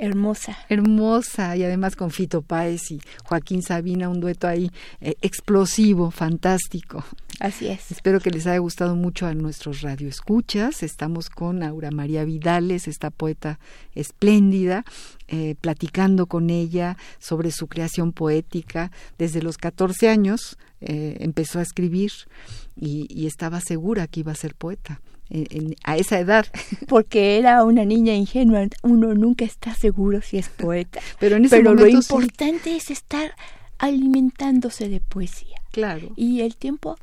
[0.00, 0.56] Hermosa.
[0.70, 4.70] hermosa y además con Fito Páez y Joaquín Sabina, un dueto ahí
[5.02, 7.04] eh, explosivo, fantástico.
[7.38, 7.90] Así es.
[7.90, 10.82] Espero que les haya gustado mucho a nuestros radioescuchas.
[10.82, 13.58] Estamos con Aura María Vidales, esta poeta
[13.94, 14.84] espléndida,
[15.28, 18.90] eh, platicando con ella sobre su creación poética.
[19.18, 22.12] Desde los 14 años eh, empezó a escribir
[22.74, 25.00] y, y estaba segura que iba a ser poeta.
[25.30, 26.46] En- en- a esa edad,
[26.88, 28.66] Porque era una niña ingenua.
[28.82, 31.00] Uno nunca está seguro si es poeta.
[31.20, 33.34] pero en ese Pero lo sí, importante es estar
[33.78, 35.56] alimentándose de poesía.
[35.72, 36.10] claro.
[36.16, 36.96] Y el tiempo,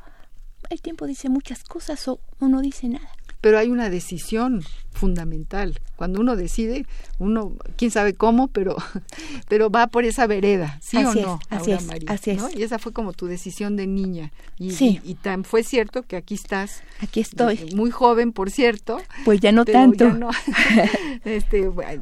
[0.69, 3.09] el tiempo dice muchas cosas o, o no dice nada.
[3.41, 5.79] Pero hay una decisión fundamental.
[5.95, 6.85] Cuando uno decide,
[7.19, 8.75] uno, quién sabe cómo, pero,
[9.47, 11.39] pero va por esa vereda, ¿sí Así o es, no?
[11.49, 12.37] así Aura es, María, así es.
[12.37, 12.49] ¿no?
[12.55, 14.31] Y esa fue como tu decisión de niña.
[14.57, 14.99] Y, Sí.
[15.03, 16.81] y, y tan fue cierto que aquí estás.
[16.99, 17.59] Aquí estoy.
[17.75, 18.99] Muy joven, por cierto.
[19.23, 20.05] Pues ya no tanto.
[20.07, 20.29] ya no,
[21.25, 22.01] este, bueno,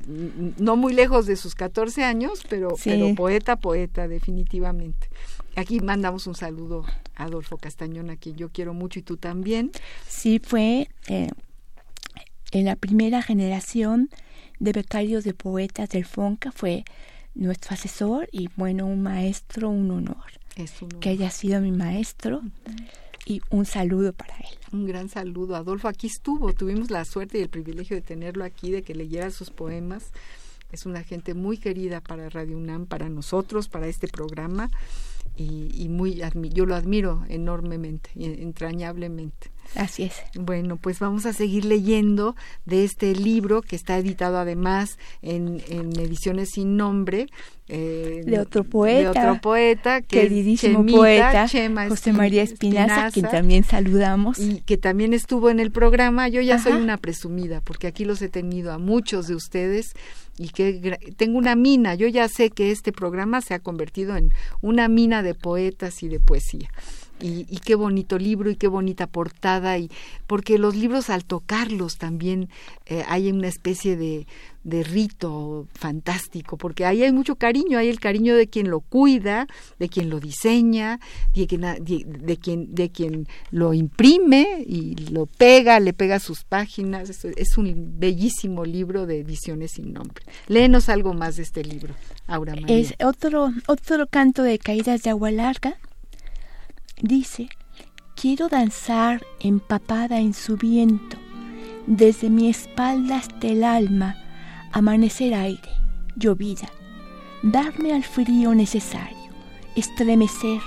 [0.57, 2.91] no muy lejos de sus 14 años, pero, Sí.
[2.91, 5.09] pero poeta, poeta, definitivamente.
[5.55, 9.71] Aquí mandamos un saludo a Adolfo Castañón, a quien yo quiero mucho y tú también.
[10.07, 11.29] Sí, fue eh,
[12.51, 14.09] en la primera generación
[14.59, 16.83] de becarios de poetas del FONCA, fue
[17.35, 22.41] nuestro asesor y bueno, un maestro, un honor Es un, que haya sido mi maestro
[23.25, 24.57] y un saludo para él.
[24.71, 25.55] un gran saludo.
[25.55, 29.31] Adolfo aquí estuvo, tuvimos la suerte y el privilegio de tenerlo aquí, de que leyera
[29.31, 30.11] sus poemas.
[30.71, 34.69] Es una gente muy querida para Radio UNAM, para nosotros, para este programa
[35.37, 36.21] y, y muy
[36.53, 39.51] yo lo admiro enormemente, entrañablemente.
[39.73, 40.13] Así es.
[40.35, 45.97] Bueno, pues vamos a seguir leyendo de este libro que está editado además en, en
[45.99, 47.27] ediciones sin nombre.
[47.67, 53.09] eh, De otro poeta, De otro poeta, que Queridísimo Chemita, poeta, Chema José María Espinaza,
[53.11, 54.39] quien también saludamos.
[54.39, 56.27] Y que también estuvo en el programa.
[56.27, 59.93] Yo ya soy una presumida, porque aquí los he tenido a muchos de ustedes
[60.37, 61.95] y que tengo una mina.
[61.95, 66.07] Yo ya sé que este programa se ha convertido en una mina de poetas y
[66.09, 66.69] de poesía.
[67.21, 69.89] Y, y qué bonito libro y qué bonita portada y
[70.27, 72.49] porque los libros al tocarlos también
[72.87, 74.27] eh, hay una especie de,
[74.65, 79.47] de rito fantástico porque ahí hay mucho cariño hay el cariño de quien lo cuida
[79.79, 80.99] de quien lo diseña
[81.33, 86.43] de quien, de, de quien de quien lo imprime y lo pega le pega sus
[86.43, 87.09] páginas.
[87.09, 90.23] Es, es un bellísimo libro de ediciones sin nombre.
[90.47, 91.93] Léenos algo más de este libro
[92.27, 92.77] Aura María.
[92.77, 95.77] Es otro, otro canto de caídas de agua larga.
[97.07, 97.49] Dice,
[98.15, 101.17] quiero danzar empapada en su viento,
[101.85, 104.15] desde mi espalda hasta el alma,
[104.71, 105.69] amanecer aire,
[106.15, 106.67] llovida,
[107.43, 109.29] darme al frío necesario,
[109.75, 110.59] estremecer,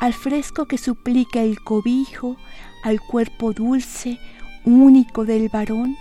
[0.00, 2.36] al fresco que suplica el cobijo,
[2.84, 4.20] al cuerpo dulce,
[4.64, 5.96] único del varón,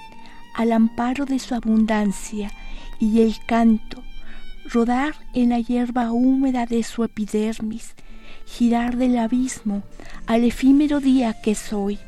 [0.54, 2.52] al amparo de su abundancia
[3.00, 4.04] y el canto,
[4.66, 7.96] rodar en la hierba húmeda de su epidermis,
[8.58, 9.84] girar del abismo
[10.28, 12.00] al efímero día que soy,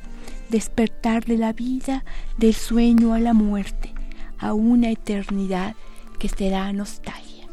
[0.50, 2.04] despertar de la vida,
[2.38, 3.94] del sueño a la muerte,
[4.40, 5.76] a una eternidad
[6.20, 7.48] que será nostalgia.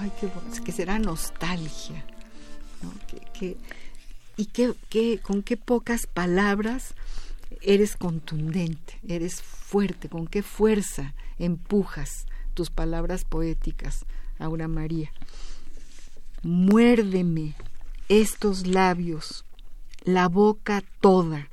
[0.00, 0.28] Ay, qué
[0.64, 2.04] que será nostalgia.
[2.82, 2.92] ¿no?
[3.06, 3.56] Que- que-
[4.36, 6.94] y qué, qué- con qué pocas palabras
[7.62, 14.04] eres contundente, eres fuerte, con qué fuerza empujas tus palabras poéticas,
[14.38, 15.10] Aura María.
[16.42, 17.54] Muérdeme
[18.08, 19.44] estos labios,
[20.04, 21.48] la boca toda,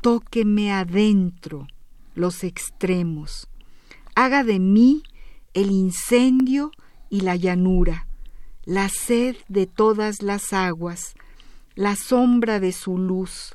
[0.00, 1.66] tóqueme adentro
[2.14, 3.48] los extremos,
[4.14, 5.04] haga de mí
[5.54, 6.72] el incendio
[7.08, 8.06] y la llanura,
[8.64, 11.14] la sed de todas las aguas,
[11.76, 13.54] la sombra de su luz,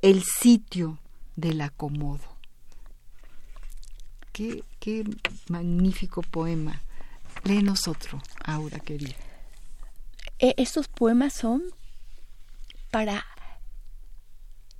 [0.00, 0.98] el sitio
[1.36, 2.24] del acomodo.
[4.32, 5.04] Qué, qué
[5.48, 6.80] magnífico poema.
[7.44, 9.29] Léenos otro, Aura querida.
[10.40, 11.62] E- estos poemas son
[12.90, 13.26] para,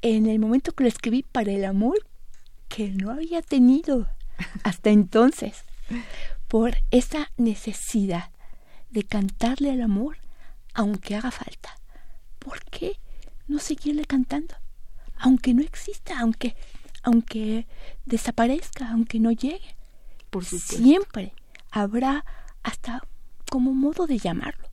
[0.01, 1.99] en el momento que lo escribí, para el amor
[2.69, 4.09] que no había tenido
[4.65, 5.65] hasta entonces,
[6.49, 8.31] por esa necesidad
[8.89, 10.17] de cantarle al amor
[10.73, 11.77] aunque haga falta.
[12.39, 12.99] ¿Por qué
[13.47, 14.55] no seguirle cantando?
[15.19, 16.57] Aunque no exista, aunque,
[17.03, 17.67] aunque
[18.07, 19.77] desaparezca, aunque no llegue.
[20.31, 20.45] Por.
[20.45, 21.35] Siempre
[21.71, 22.25] habrá
[22.63, 23.03] hasta
[23.51, 24.70] como modo de llamarlo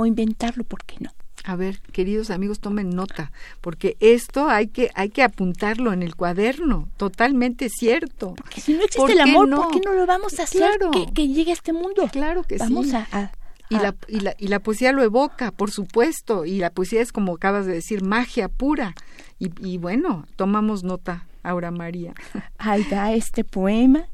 [0.00, 1.10] o inventarlo, ¿por qué no?
[1.44, 6.14] A ver, queridos amigos, tomen nota, porque esto hay que, hay que apuntarlo en el
[6.14, 8.34] cuaderno, totalmente cierto.
[8.34, 9.62] Porque si no ¿Por existe el amor, no?
[9.62, 10.90] ¿por qué no lo vamos a hacer Claro.
[10.90, 12.08] que, que llegue a este mundo?
[12.12, 12.94] Claro que vamos sí.
[12.96, 13.32] a, a-
[13.70, 17.10] Y, la, y, la, y la poesía lo evoca, por supuesto, y la poesía es
[17.12, 18.94] como acabas de decir, magia pura.
[19.38, 22.12] Y, y bueno, tomamos nota, Aura María.
[22.58, 24.04] Ahí va este poema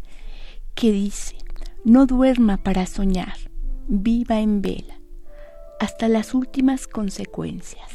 [0.74, 1.36] que dice,
[1.84, 3.34] no duerma para soñar,
[3.88, 4.95] viva en vela,
[5.80, 7.90] hasta las últimas consecuencias.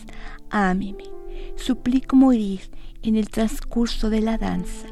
[0.49, 1.05] Ámeme,
[1.55, 2.61] suplico morir
[3.03, 4.88] en el transcurso de la danza,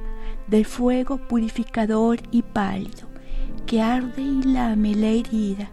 [0.48, 3.08] del fuego purificador y pálido,
[3.66, 5.70] que arde y lame la herida,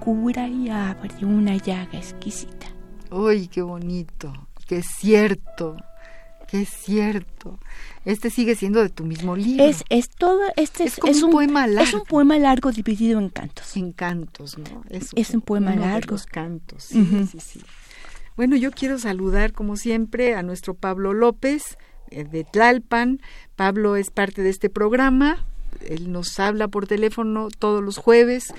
[0.00, 2.66] cura y abre una llaga exquisita.
[3.10, 4.32] ¡Uy, qué bonito!
[4.66, 5.76] ¡Qué cierto!
[6.54, 7.58] ¡Qué cierto!
[8.04, 9.64] Este sigue siendo de tu mismo libro.
[9.64, 11.88] Es, es todo, este es, Es como es un poema largo.
[11.88, 13.76] Es un poema largo dividido en cantos.
[13.76, 14.84] en cantos, ¿no?
[14.88, 16.12] Es un poema uno de largo.
[16.12, 17.60] los cantos, sí, sí, sí.
[18.36, 21.76] Bueno, yo quiero saludar, como siempre, a nuestro Pablo López
[22.12, 23.20] eh, de Tlalpan.
[23.56, 25.44] Pablo es parte de este programa.
[25.84, 28.54] Él nos habla por teléfono todos los jueves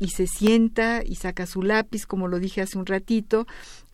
[0.00, 3.46] y se sienta y saca su lápiz, como lo dije hace un ratito,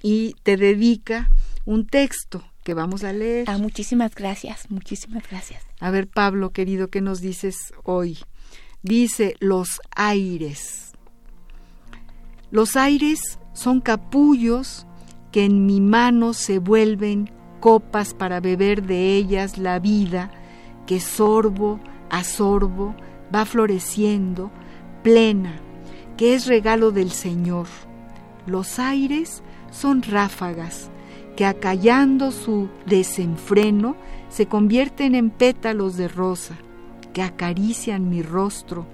[0.03, 1.29] y te dedica
[1.67, 3.49] un texto que vamos a leer.
[3.49, 5.63] Ah, muchísimas gracias, muchísimas gracias.
[5.81, 8.19] A ver, Pablo, querido, ¿qué nos dices hoy?
[8.83, 10.93] Dice los aires.
[12.51, 14.87] Los aires son capullos
[15.31, 20.31] que en mi mano se vuelven copas para beber de ellas la vida
[20.87, 22.95] que sorbo a sorbo
[23.35, 24.51] va floreciendo,
[25.03, 25.61] plena,
[26.17, 27.67] que es regalo del Señor.
[28.47, 30.91] Los aires son ráfagas
[31.37, 33.97] que acallando su desenfreno
[34.29, 36.55] se convierten en pétalos de rosa,
[37.13, 38.87] que acarician mi rostro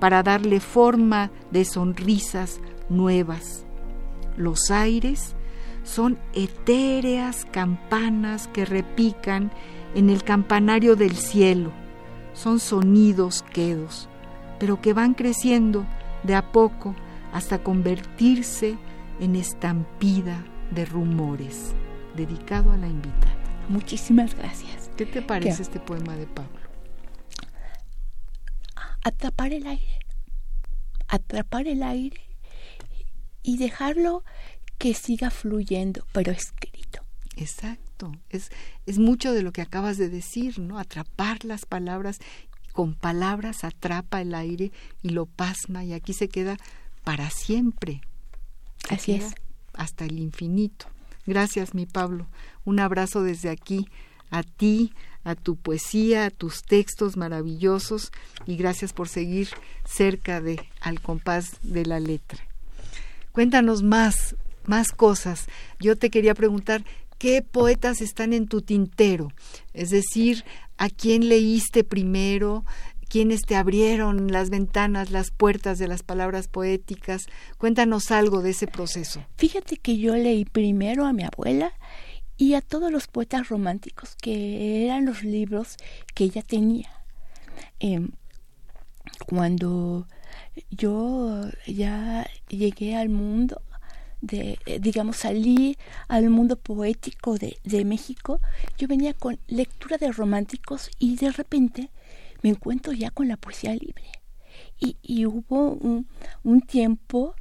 [0.00, 3.64] para darle forma de sonrisas nuevas.
[4.36, 5.34] Los aires
[5.84, 9.50] son etéreas campanas que repican
[9.94, 11.70] en el campanario del cielo.
[12.34, 14.08] Son sonidos quedos,
[14.58, 15.86] pero que van creciendo
[16.22, 16.94] de a poco
[17.32, 18.76] hasta convertirse
[19.20, 21.74] en estampida de rumores,
[22.16, 23.36] dedicado a la invitada.
[23.68, 24.90] Muchísimas gracias.
[24.96, 25.62] ¿Qué te parece ¿Qué?
[25.62, 26.58] este poema de Pablo?
[29.04, 29.98] Atrapar el aire.
[31.08, 32.20] Atrapar el aire
[33.42, 34.24] y dejarlo
[34.78, 37.02] que siga fluyendo, pero escrito.
[37.36, 38.50] Exacto, es,
[38.86, 40.78] es mucho de lo que acabas de decir, ¿no?
[40.78, 42.18] Atrapar las palabras,
[42.72, 46.56] con palabras atrapa el aire y lo pasma y aquí se queda
[47.04, 48.00] para siempre.
[48.90, 49.34] Así es.
[49.74, 50.86] Hasta el infinito.
[51.26, 52.26] Gracias, mi Pablo.
[52.64, 53.88] Un abrazo desde aquí
[54.30, 54.92] a ti,
[55.24, 58.12] a tu poesía, a tus textos maravillosos
[58.46, 59.48] y gracias por seguir
[59.84, 62.38] cerca de Al compás de la letra.
[63.32, 65.46] Cuéntanos más, más cosas.
[65.80, 66.84] Yo te quería preguntar,
[67.18, 69.32] ¿qué poetas están en tu tintero?
[69.74, 70.44] Es decir,
[70.78, 72.64] ¿a quién leíste primero?
[73.08, 77.26] ¿Quiénes te abrieron las ventanas, las puertas de las palabras poéticas?
[77.56, 79.24] Cuéntanos algo de ese proceso.
[79.36, 81.72] Fíjate que yo leí primero a mi abuela
[82.36, 85.76] y a todos los poetas románticos, que eran los libros
[86.14, 86.90] que ella tenía.
[87.78, 88.10] Em,
[89.26, 90.08] cuando
[90.70, 93.62] yo ya llegué al mundo,
[94.20, 95.78] de, digamos, salí
[96.08, 98.40] al mundo poético de México,
[98.78, 101.90] yo venía con lectura de románticos y de repente
[102.42, 104.10] me encuentro ya con la poesía libre.
[104.78, 106.06] Y, y hubo un,
[106.42, 107.34] un tiempo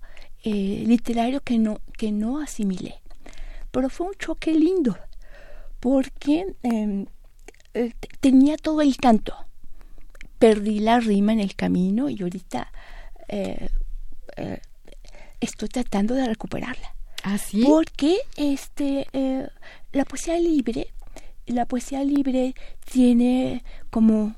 [0.44, 3.02] eh, literario que no, que no asimilé.
[3.72, 4.98] Pero fue un choque lindo,
[5.82, 7.06] porque eh,
[7.74, 9.36] eh, tenía todo el canto.
[10.40, 12.72] Perdí la rima en el camino y ahorita
[13.28, 13.68] eh,
[15.42, 16.96] estoy tratando de recuperarla.
[17.24, 17.64] ¿Así?
[17.66, 19.08] Porque este,
[19.92, 20.94] la poesía libre,
[21.48, 22.54] la poesía libre
[22.90, 24.36] tiene como,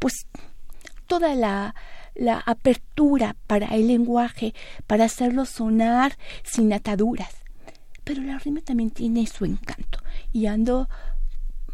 [0.00, 0.26] pues,
[1.06, 1.76] toda la,
[2.16, 4.54] la apertura para el lenguaje,
[4.88, 7.32] para hacerlo sonar sin ataduras.
[8.02, 10.00] Pero la rima también tiene su encanto
[10.32, 10.88] y ando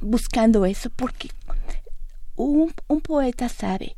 [0.01, 1.31] buscando eso porque
[2.35, 3.97] un, un poeta sabe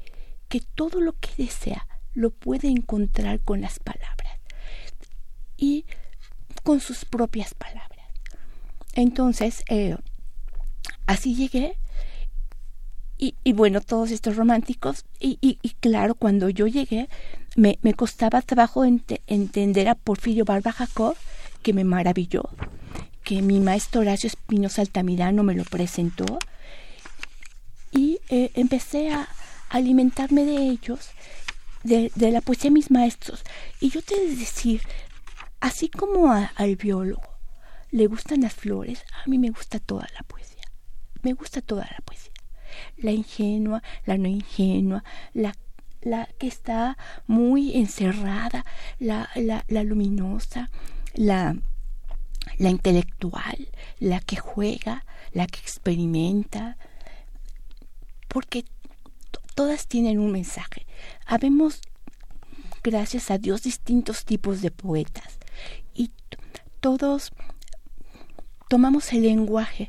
[0.48, 4.38] que todo lo que desea lo puede encontrar con las palabras
[5.56, 5.84] y
[6.62, 8.06] con sus propias palabras.
[8.94, 9.96] Entonces, eh,
[11.06, 11.76] así llegué
[13.18, 17.08] y, bueno, todos estos románticos, y, claro, cuando yo llegué,
[17.56, 21.16] me, me costaba trabajo ente, entender a Porfirio Barba Jacob,
[21.62, 22.48] que me maravilló,
[23.24, 26.38] que mi maestro Horacio Espinosa Altamirano me lo presentó,
[27.90, 29.28] y eh, empecé a
[29.68, 31.10] alimentarme de ellos,
[31.82, 33.42] de, de, la poesía de mis maestros.
[33.80, 34.82] Y yo te de decir,
[35.58, 37.36] así como a, al biólogo
[37.90, 40.62] le gustan las flores, a mí me gusta toda la poesía,
[41.22, 42.27] me gusta toda la poesía
[42.96, 45.04] la ingenua, la no ingenua,
[45.34, 45.54] la,
[46.00, 48.64] la que está muy encerrada,
[48.98, 50.70] la, la, la luminosa,
[51.14, 51.56] la,
[52.58, 53.68] la intelectual,
[53.98, 56.76] la que juega, la que experimenta,
[58.28, 58.64] porque
[59.54, 60.86] todas tienen un mensaje.
[61.26, 61.80] Habemos,
[62.82, 65.38] gracias a Dios, distintos tipos de poetas
[65.94, 66.12] y
[66.80, 67.32] todos
[68.68, 69.88] tomamos el lenguaje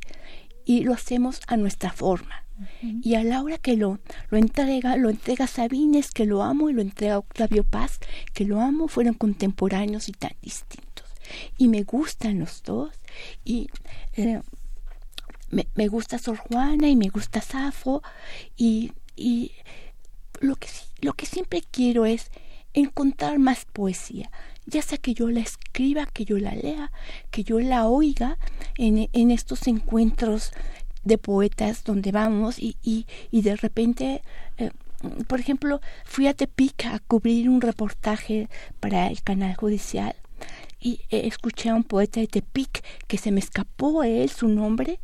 [0.65, 2.45] y lo hacemos a nuestra forma.
[2.81, 3.99] Y a la hora que lo,
[4.29, 7.99] lo entrega, lo entrega Sabines, que lo amo, y lo entrega Octavio Paz,
[8.33, 11.07] que lo amo, fueron contemporáneos y tan distintos.
[11.57, 12.91] Y me gustan los dos.
[13.43, 13.69] Y
[14.13, 14.41] eh,
[15.51, 18.01] me, gusta Sor Juana y me gusta Safo.
[18.57, 19.51] Y, y
[20.39, 20.67] lo, que,
[21.01, 22.31] lo que siempre quiero es
[22.73, 24.29] encontrar más poesía,
[24.65, 26.91] ya sea que yo la escriba, que yo la lea,
[27.31, 28.37] que yo la oiga
[28.77, 30.51] en, en estos encuentros
[31.03, 34.21] de poetas donde vamos y, y, y de repente,
[34.57, 34.71] eh,
[35.27, 40.15] por ejemplo, fui a Tepic a cubrir un reportaje para el canal judicial
[40.79, 44.99] y eh, escuché a un poeta de Tepic que se me escapó él su nombre,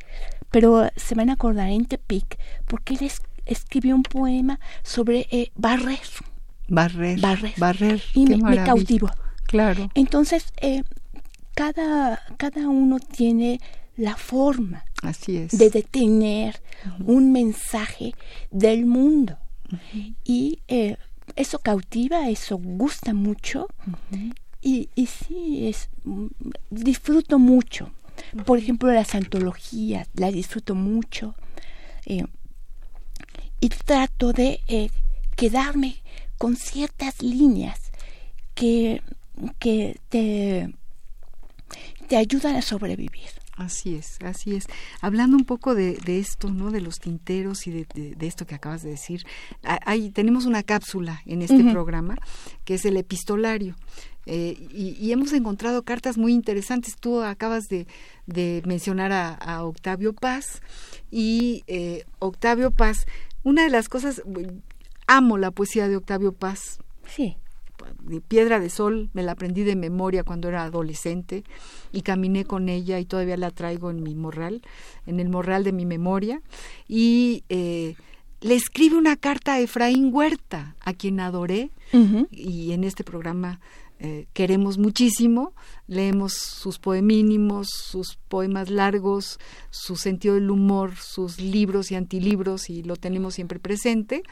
[0.51, 3.11] pero se van a acordar en Tepic porque él
[3.45, 5.99] escribió un poema sobre eh, barrer.
[6.67, 7.19] Barrer.
[7.57, 8.01] Barrer.
[8.13, 9.09] Y me, me, cautivó.
[9.45, 9.89] Claro.
[9.93, 10.83] Entonces, eh,
[11.53, 13.59] cada, cada uno tiene
[13.97, 15.57] la forma Así es.
[15.57, 16.61] de detener
[17.05, 18.13] un mensaje
[18.51, 19.37] del mundo.
[20.23, 20.97] Y eh,
[21.35, 23.67] eso cautiva, eso gusta mucho.
[24.61, 26.27] y, y sí, es, mm,
[26.69, 27.91] disfruto mucho.
[28.45, 31.35] Por ejemplo, las antologías, las disfruto mucho.
[32.05, 32.25] Eh,
[33.59, 34.89] y trato de eh,
[35.35, 35.95] quedarme
[36.37, 37.79] con ciertas líneas
[38.53, 39.01] que,
[39.59, 40.73] que te,
[42.07, 43.29] te ayudan a sobrevivir.
[43.55, 44.65] Así es, así es.
[44.99, 46.71] Hablando un poco de, de esto, ¿no?
[46.71, 49.25] De los tinteros y de, de, esto que acabas de decir,
[49.63, 52.17] hay, tenemos una cápsula en este programa
[52.65, 53.75] que es el epistolario.
[54.25, 56.95] Eh, y, hemos encontrado cartas muy interesantes.
[56.99, 57.87] Tú acabas de,
[58.25, 60.61] de mencionar a, Octavio Paz
[61.09, 63.05] y eh, Octavio Paz,
[63.43, 64.21] una de las cosas,
[65.07, 66.79] amo la poesía de Octavio Paz.
[67.07, 67.37] Sí.
[68.27, 71.43] Piedra de Sol me la aprendí de memoria cuando era adolescente
[71.91, 74.61] y caminé con ella y todavía la traigo en mi morral,
[75.05, 76.41] en el morral de mi memoria.
[76.87, 77.95] Y eh,
[78.41, 81.71] le escribe una carta a Efraín Huerta, a quien adoré,
[82.31, 83.59] y en este programa
[83.99, 85.53] eh, queremos muchísimo,
[85.87, 89.39] leemos sus poemínimos, sus poemas largos,
[89.69, 94.23] su sentido del humor, sus libros y antilibros, y lo tenemos siempre presente.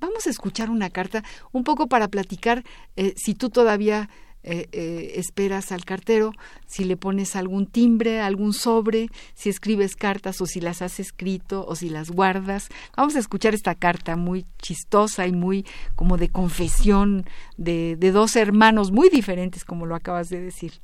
[0.00, 2.64] Vamos a escuchar una carta un poco para platicar
[2.96, 4.08] eh, si tú todavía
[4.48, 6.30] eh, eh, esperas al cartero,
[6.68, 11.66] si le pones algún timbre, algún sobre, si escribes cartas o si las has escrito
[11.66, 12.68] o si las guardas.
[12.96, 15.66] Vamos a escuchar esta carta muy chistosa y muy
[15.96, 17.26] como de confesión
[17.56, 20.74] de, de dos hermanos muy diferentes, como lo acabas de decir.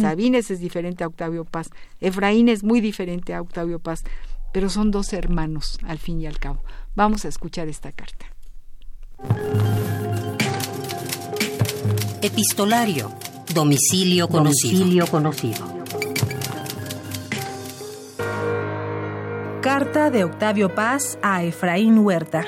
[0.00, 4.04] Sabines es diferente a Octavio Paz, Efraín es muy diferente a Octavio Paz,
[4.52, 6.62] pero son dos hermanos al fin y al cabo.
[6.94, 8.37] Vamos a escuchar esta carta.
[12.22, 13.12] Epistolario.
[13.52, 14.78] Domicilio conocido.
[14.78, 15.78] Domicilio conocido.
[19.60, 22.46] Carta de Octavio Paz a Efraín Huerta.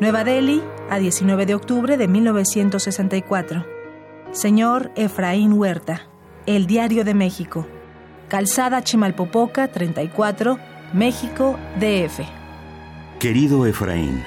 [0.00, 3.66] Nueva Delhi, a 19 de octubre de 1964.
[4.30, 6.08] Señor Efraín Huerta,
[6.46, 7.66] El Diario de México.
[8.28, 10.58] Calzada Chimalpopoca, 34,
[10.92, 12.24] México, DF.
[13.18, 14.22] Querido Efraín,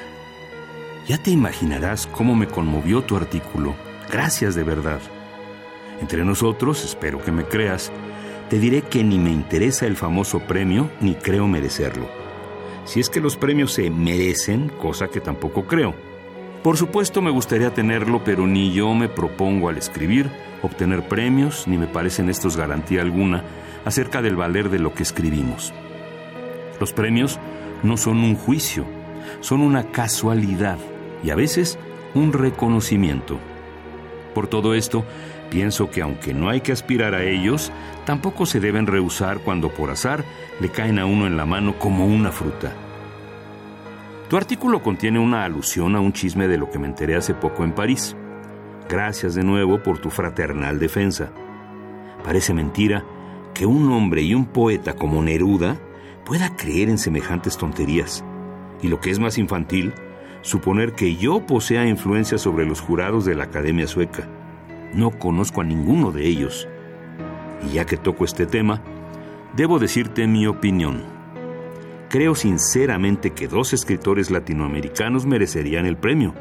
[1.08, 3.76] ya te imaginarás cómo me conmovió tu artículo.
[4.12, 5.00] Gracias de verdad.
[6.00, 7.92] Entre nosotros, espero que me creas,
[8.50, 12.10] te diré que ni me interesa el famoso premio ni creo merecerlo.
[12.86, 15.94] Si es que los premios se merecen, cosa que tampoco creo.
[16.64, 20.30] Por supuesto me gustaría tenerlo, pero ni yo me propongo al escribir
[20.62, 23.44] obtener premios, ni me parecen estos garantía alguna
[23.86, 25.74] acerca del valer de lo que escribimos.
[26.80, 27.40] Los premios
[27.84, 28.86] no son un juicio,
[29.40, 30.78] son una casualidad
[31.24, 31.78] y a veces
[32.14, 33.40] un reconocimiento.
[34.34, 35.06] Por todo esto,
[35.50, 37.72] pienso que aunque no hay que aspirar a ellos,
[38.06, 40.24] tampoco se deben rehusar cuando por azar
[40.60, 42.74] le caen a uno en la mano como una fruta.
[44.30, 47.66] Tu artículo contiene una alusión a un chisme de lo que me enteré hace poco
[47.66, 48.16] en París.
[48.88, 51.32] Gracias de nuevo por tu fraternal defensa.
[52.24, 53.04] Parece mentira
[53.54, 55.78] que un hombre y un poeta como Neruda
[56.26, 58.24] pueda creer en semejantes tonterías.
[58.82, 59.94] Y lo que es más infantil,
[60.42, 64.28] suponer que yo posea influencia sobre los jurados de la Academia Sueca.
[64.94, 66.68] No conozco a ninguno de ellos.
[67.68, 68.82] Y ya que toco este tema,
[69.56, 71.04] debo decirte mi opinión.
[72.10, 76.34] Creo sinceramente que dos escritores latinoamericanos merecerían el premio,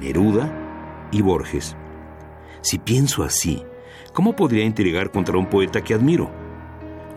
[0.00, 1.76] Neruda y Borges.
[2.62, 3.62] Si pienso así,
[4.12, 6.30] ¿cómo podría intrigar contra un poeta que admiro?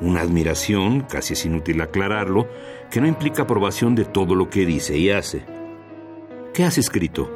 [0.01, 2.47] Una admiración, casi es inútil aclararlo,
[2.91, 5.58] que no implica aprobación de todo lo que dice y hace.
[6.53, 7.29] ¿Qué has escrito?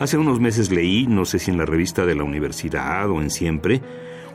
[0.00, 3.30] Hace unos meses leí, no sé si en la revista de la universidad o en
[3.30, 3.80] Siempre,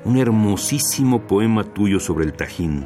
[0.03, 2.85] un hermosísimo poema tuyo sobre el Tajín.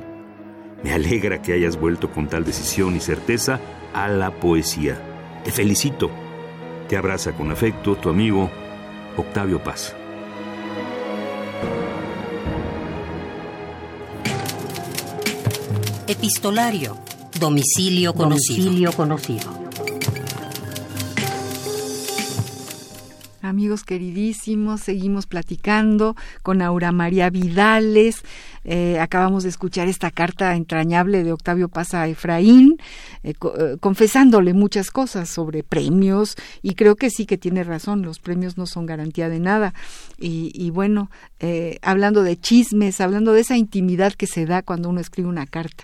[0.84, 3.60] Me alegra que hayas vuelto con tal decisión y certeza
[3.93, 5.02] a la poesía.
[5.43, 6.10] Te felicito.
[6.88, 8.50] Te abraza con afecto tu amigo
[9.18, 9.95] Octavio Paz.
[16.08, 16.98] Epistolario.
[17.39, 18.64] Domicilio conocido.
[18.64, 19.66] Domicilio conocido.
[23.68, 28.24] Amigos queridísimos, seguimos platicando con Aura María Vidales.
[28.63, 32.78] Eh, acabamos de escuchar esta carta entrañable de Octavio Paz a Efraín,
[33.24, 38.20] eh, eh, confesándole muchas cosas sobre premios, y creo que sí que tiene razón, los
[38.20, 39.74] premios no son garantía de nada.
[40.18, 41.11] Y, y bueno,
[41.82, 45.84] hablando de chismes, hablando de esa intimidad que se da cuando uno escribe una carta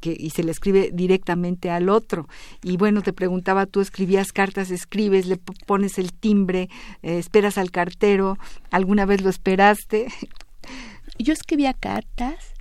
[0.00, 2.28] que, y se le escribe directamente al otro.
[2.62, 6.68] Y bueno, te preguntaba, tú escribías cartas, escribes, le pones el timbre,
[7.02, 8.38] eh, esperas al cartero,
[8.70, 10.08] ¿alguna vez lo esperaste?
[11.18, 12.54] Yo escribía cartas,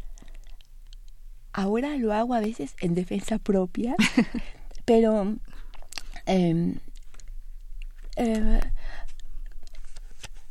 [1.53, 3.95] ahora lo hago a veces en defensa propia,
[4.85, 5.35] pero
[6.25, 6.75] em,
[8.15, 8.59] eh,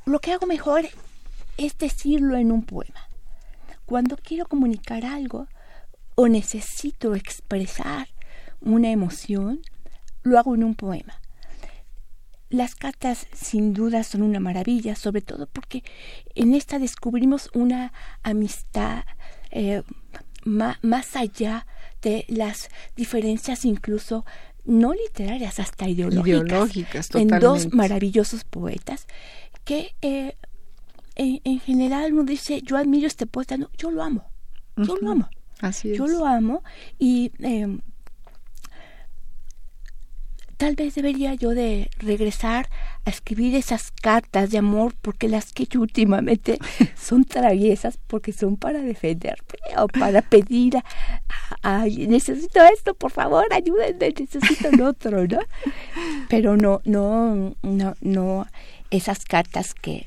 [0.04, 0.84] lo que hago mejor
[1.56, 3.08] es decirlo en un poema.
[3.86, 5.46] Cuando quiero comunicar algo,
[6.16, 8.08] o necesito expresar
[8.60, 9.60] una emoción,
[10.22, 11.20] lo hago en un poema.
[12.48, 15.84] Las cartas sin duda son una maravilla, sobre todo porque
[16.34, 17.92] en esta descubrimos una
[18.22, 19.04] amistad
[19.50, 19.82] eh,
[20.44, 21.66] más allá
[22.02, 24.24] de las diferencias incluso
[24.64, 29.06] no literarias, hasta ideológicas, en dos maravillosos poetas
[29.64, 30.36] que eh,
[31.14, 34.24] en, general uno dice, yo admiro este poeta, no, yo lo amo,
[34.76, 35.28] yo lo amo.
[35.96, 36.62] Yo lo amo
[36.98, 37.80] y em,
[40.56, 42.68] tal vez debería yo de regresar
[43.04, 46.58] a escribir esas cartas de amor porque las que yo últimamente
[46.96, 50.78] son traviesas porque son para defenderme o para pedir
[51.62, 55.40] a, necesito esto por favor ayúdenme necesito el otro no
[56.28, 58.46] pero no no no no
[58.90, 60.06] esas cartas que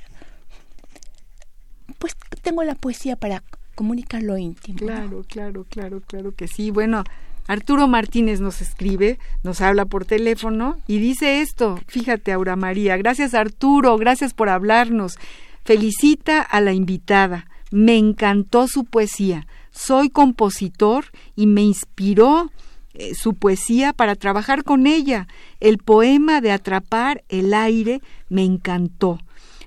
[1.99, 3.43] pues tengo la poesía para
[3.79, 4.77] comunica lo íntimo.
[4.77, 6.69] Claro, claro, claro, claro que sí.
[6.69, 7.05] Bueno,
[7.47, 11.79] Arturo Martínez nos escribe, nos habla por teléfono y dice esto.
[11.87, 12.97] Fíjate, Aura María.
[12.97, 13.97] Gracias, Arturo.
[13.97, 15.17] Gracias por hablarnos.
[15.63, 17.47] Felicita a la invitada.
[17.71, 19.47] Me encantó su poesía.
[19.71, 21.05] Soy compositor
[21.37, 22.51] y me inspiró
[22.93, 25.29] eh, su poesía para trabajar con ella.
[25.61, 29.19] El poema de Atrapar el aire me encantó.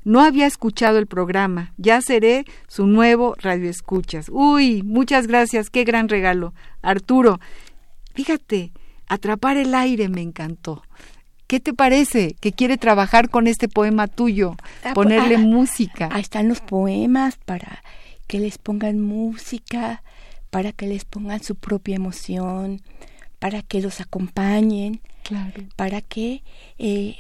[0.05, 1.73] No había escuchado el programa.
[1.77, 4.29] Ya seré su nuevo radio escuchas.
[4.31, 5.71] Uy, muchas gracias.
[5.71, 6.55] Qué gran regalo.
[6.83, 7.41] Arturo,
[8.15, 8.73] fíjate,
[9.09, 10.83] atrapar el aire me encantó.
[11.47, 14.57] ¿Qué te parece que quiere trabajar con este poema tuyo?
[14.59, 16.09] Ah, pues, ponerle ah, música.
[16.11, 17.83] Ahí están los poemas para
[18.27, 20.03] que les pongan música,
[20.49, 22.81] para que les pongan su propia emoción,
[23.39, 25.65] para que los acompañen, claro.
[25.77, 26.43] para que
[26.79, 27.17] eh,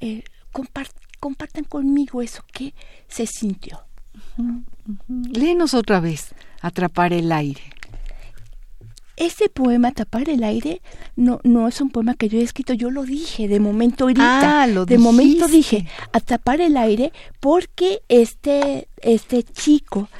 [0.00, 0.22] eh,
[0.52, 2.74] compartan compartan conmigo eso que
[3.08, 3.86] se sintió.
[5.08, 7.62] Léenos otra vez, Atrapar el aire.
[9.16, 10.82] Ese poema, Atrapar el aire,
[11.16, 14.64] no, no es un poema que yo he escrito, yo lo dije de momento ahorita.
[14.64, 17.10] Ah, lo de momento dije, Atrapar el aire,
[17.40, 20.10] porque este, este chico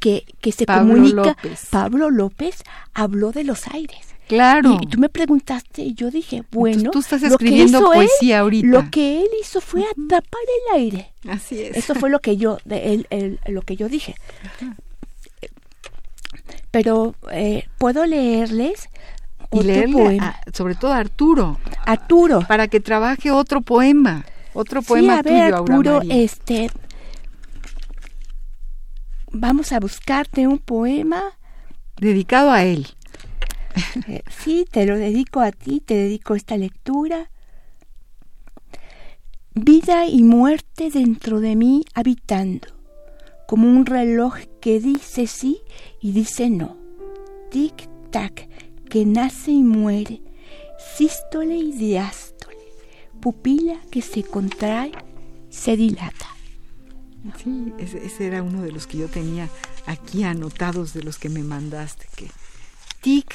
[0.00, 1.36] que, que se comunica,
[1.70, 2.62] Pablo López,
[2.94, 4.13] habló de los aires.
[4.28, 4.78] Claro.
[4.80, 8.66] Y, tú me preguntaste y yo dije, bueno, tú estás escribiendo poesía ahorita.
[8.66, 10.40] Lo que él hizo fue atrapar
[10.72, 11.12] el aire.
[11.28, 11.76] Así es.
[11.76, 14.14] Eso fue lo que yo, de, lo que yo dije.
[16.70, 18.88] Pero eh, puedo leerles
[19.52, 20.20] y leerle
[20.52, 21.58] sobre todo a Arturo.
[21.84, 22.40] Arturo.
[22.48, 26.70] Para que trabaje otro poema, otro poema a ver, Arturo, este,
[29.30, 31.22] vamos a buscarte un poema
[31.96, 32.88] dedicado a él.
[34.08, 37.30] Eh, sí, te lo dedico a ti, te dedico esta lectura.
[39.54, 42.68] Vida y muerte dentro de mí habitando,
[43.46, 45.60] como un reloj que dice sí
[46.00, 46.76] y dice no.
[47.50, 48.48] Tic-tac,
[48.90, 50.22] que nace y muere,
[50.96, 52.58] sístole y diástole,
[53.20, 54.92] pupila que se contrae,
[55.50, 56.26] se dilata.
[57.42, 59.48] Sí, ese, era uno de los que yo tenía
[59.86, 62.28] aquí anotados de los que me mandaste, que
[63.00, 63.34] tic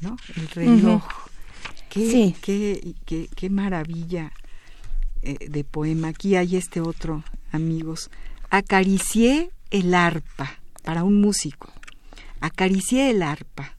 [0.00, 0.16] ¿no?
[0.36, 1.02] El reloj.
[1.88, 4.32] qué, qué, qué, maravilla.
[5.22, 6.08] eh, de poema.
[6.08, 7.22] Aquí hay este otro,
[7.52, 8.10] amigos.
[8.50, 11.72] Acaricié el arpa para un músico.
[12.40, 13.76] Acaricié el arpa.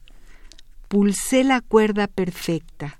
[0.88, 2.98] Pulsé la cuerda perfecta.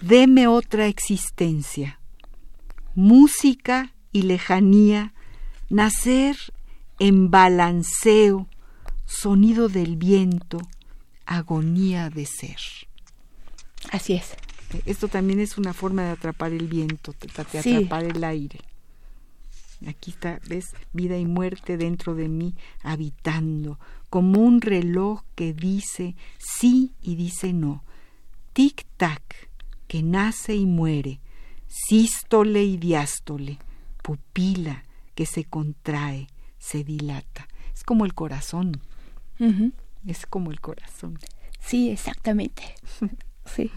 [0.00, 2.00] Deme otra existencia.
[2.94, 5.12] Música y lejanía.
[5.68, 6.36] Nacer
[6.98, 8.48] en balanceo.
[9.04, 10.58] Sonido del viento.
[11.26, 12.58] Agonía de ser.
[13.90, 14.34] Así es.
[14.86, 18.60] Esto también es una forma de atrapar el viento, de, atrapar el aire.
[19.86, 23.78] Aquí está, ves, vida y muerte dentro de mí, habitando,
[24.10, 27.84] como un reloj que dice sí y dice no.
[28.54, 29.22] Tic-tac,
[29.88, 31.20] que nace y muere,
[31.66, 33.58] sístole y diástole,
[34.02, 37.48] pupila que se contrae, se dilata.
[37.74, 38.80] Es como el corazón.
[40.06, 41.18] Es como el corazón.
[41.60, 42.74] Sí, exactamente.
[43.44, 43.70] sí.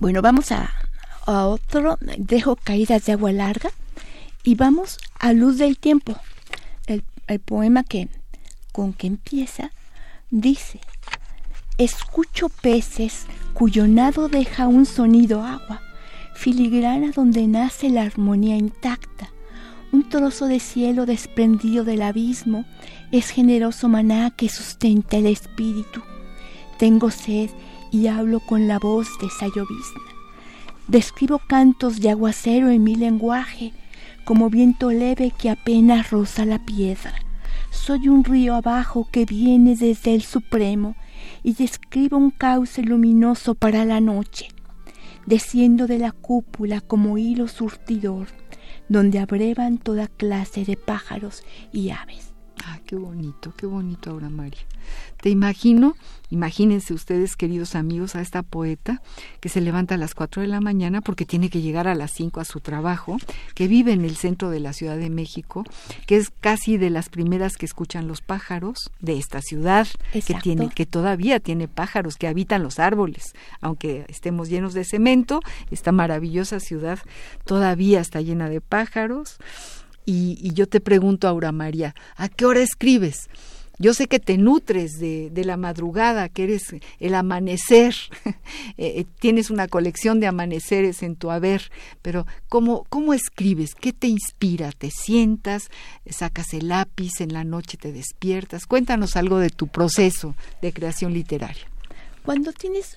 [0.00, 0.72] Bueno, vamos a,
[1.26, 1.98] otro.
[2.18, 3.70] Dejo caídas de agua larga
[4.42, 6.16] y vamos a luz del tiempo.
[6.86, 8.08] El, el poema que
[8.72, 9.70] con que empieza
[10.30, 10.80] dice:
[11.78, 15.80] Escucho peces cuyo nado deja un sonido agua,
[16.34, 19.30] filigrana donde nace la armonía intacta.
[19.92, 22.64] Un trozo de cielo desprendido del abismo
[23.12, 26.00] es generoso maná que sustenta el espíritu.
[26.78, 27.50] Tengo sed
[27.90, 30.00] y hablo con la voz de esa llovizna.
[30.88, 33.72] Describo cantos de aguacero en mi lenguaje,
[34.24, 37.14] como viento leve que apenas roza la piedra.
[37.70, 40.96] Soy un río abajo que viene desde el Supremo
[41.42, 44.48] y describo un cauce luminoso para la noche.
[45.26, 48.28] Desciendo de la cúpula como hilo surtidor,
[48.88, 52.31] donde abrevan toda clase de pájaros y aves.
[52.64, 54.60] Ah, qué bonito, qué bonito, Aura María.
[55.20, 55.96] Te imagino,
[56.30, 59.00] imagínense ustedes, queridos amigos, a esta poeta
[59.40, 62.12] que se levanta a las 4 de la mañana porque tiene que llegar a las
[62.12, 63.16] 5 a su trabajo,
[63.54, 65.64] que vive en el centro de la Ciudad de México,
[66.06, 70.68] que es casi de las primeras que escuchan los pájaros de esta ciudad, que tiene
[70.70, 75.40] que todavía tiene pájaros que habitan los árboles, aunque estemos llenos de cemento,
[75.70, 76.98] esta maravillosa ciudad
[77.44, 79.38] todavía está llena de pájaros.
[80.04, 83.28] Y, y yo te pregunto, Aura María, ¿a qué hora escribes?
[83.82, 86.62] Yo sé que te nutres de, la madrugada, que eres
[87.00, 88.34] el amanecer, eh,
[88.76, 93.74] eh, tienes una colección de amaneceres en tu haber, pero ¿cómo, ¿cómo escribes?
[93.74, 94.70] ¿Qué te inspira?
[94.70, 95.68] ¿Te sientas?
[96.08, 97.20] ¿Sacas el lápiz?
[97.20, 98.66] ¿En la noche te despiertas?
[98.66, 101.66] Cuéntanos algo de tu proceso de creación literaria.
[102.24, 102.94] Cuando tienes,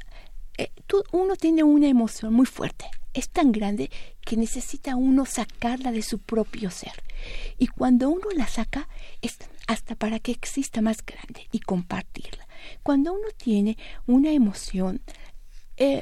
[0.57, 0.71] eh,
[1.11, 3.89] uno tiene una emoción muy fuerte, es tan grande
[4.21, 7.03] que necesita uno sacarla de su propio ser.
[7.57, 8.87] Y cuando uno la saca,
[9.21, 9.37] es
[9.67, 12.47] hasta para que exista más grande y compartirla.
[12.83, 15.01] Cuando uno tiene una emoción,
[15.77, 16.01] eh,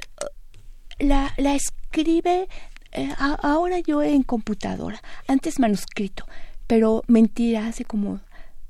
[0.99, 2.47] la, la, escribe
[2.91, 6.25] eh, ahora yo en computadora, antes manuscrito,
[6.67, 8.21] pero mentira, hace como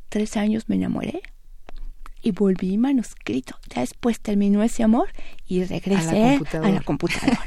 [0.10, 1.22] tres años me enamoré
[2.24, 3.60] y volví manuscrito.
[3.70, 5.10] Ya después terminó ese amor
[5.46, 7.44] y regresé a la computadora.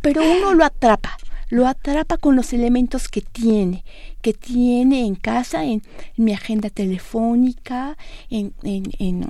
[0.00, 1.18] Pero uno lo atrapa,
[1.50, 3.84] lo atrapa con los elementos que tiene,
[4.22, 5.82] que tiene en casa, en,
[6.16, 7.98] mi agenda telefónica,
[8.30, 9.26] en, en,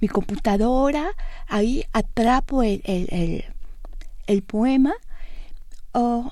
[0.00, 1.12] mi computadora,
[1.48, 3.44] ahí atrapo el, el,
[4.26, 4.92] el, poema.
[5.92, 6.30] Oh,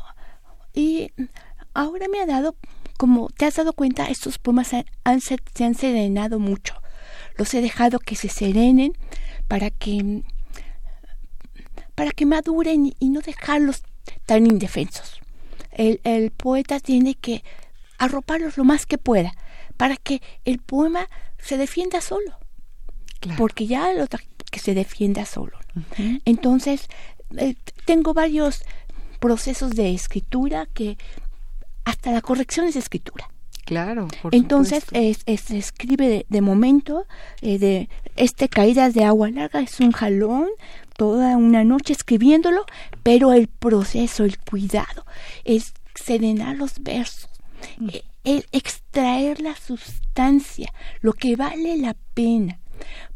[0.74, 1.10] y
[1.72, 2.54] ahora me ha dado,
[2.98, 4.72] como te has dado cuenta, estos poemas
[5.04, 6.74] han, se, se han serenado mucho.
[7.36, 8.92] Los he dejado que se serenen
[9.48, 10.22] para que
[11.94, 13.82] para que maduren y no dejarlos
[14.24, 15.20] tan indefensos.
[15.70, 17.44] El, el poeta tiene que
[17.98, 19.32] arroparlos lo más que pueda
[19.76, 21.08] para que el poema
[21.38, 22.38] se defienda solo.
[23.36, 24.06] Porque ya lo
[24.50, 25.58] que se defienda solo.
[26.24, 26.88] Entonces,
[27.36, 27.54] eh,
[27.84, 28.62] tengo varios
[29.20, 30.96] procesos de escritura que
[31.84, 33.30] hasta la corrección es escritura.
[33.70, 34.08] Claro.
[34.32, 37.06] Entonces es, se escribe de, momento,
[37.40, 40.48] eh, de este caídas de agua larga es un jalón,
[40.96, 42.66] toda una noche escribiéndolo,
[43.04, 45.06] pero el proceso, el cuidado,
[45.44, 47.30] es serenar los versos,
[47.78, 47.90] mm.
[47.90, 52.58] eh, el extraer la sustancia, lo que vale la pena,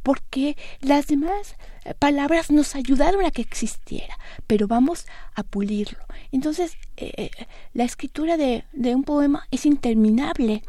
[0.05, 1.57] porque las demás
[1.99, 5.99] palabras nos ayudaron a que existiera, pero vamos a pulirlo.
[6.33, 7.31] Entonces, eh,
[7.73, 10.63] la escritura de, de, un poema es interminable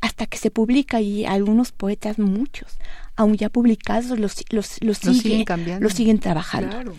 [0.00, 2.78] hasta que se publica y algunos poetas, muchos,
[3.16, 5.44] aún ya publicados los, los, los, siguen,
[5.80, 6.94] los siguen trabajando.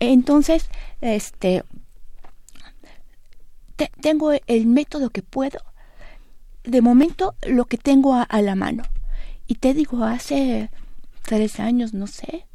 [0.00, 0.68] Entonces,
[1.00, 1.64] este
[4.00, 5.58] tengo el método que puedo,
[6.64, 8.84] de momento lo que tengo a, la mano.
[9.46, 10.70] Y te digo, hace
[11.22, 12.46] tres años, no sé,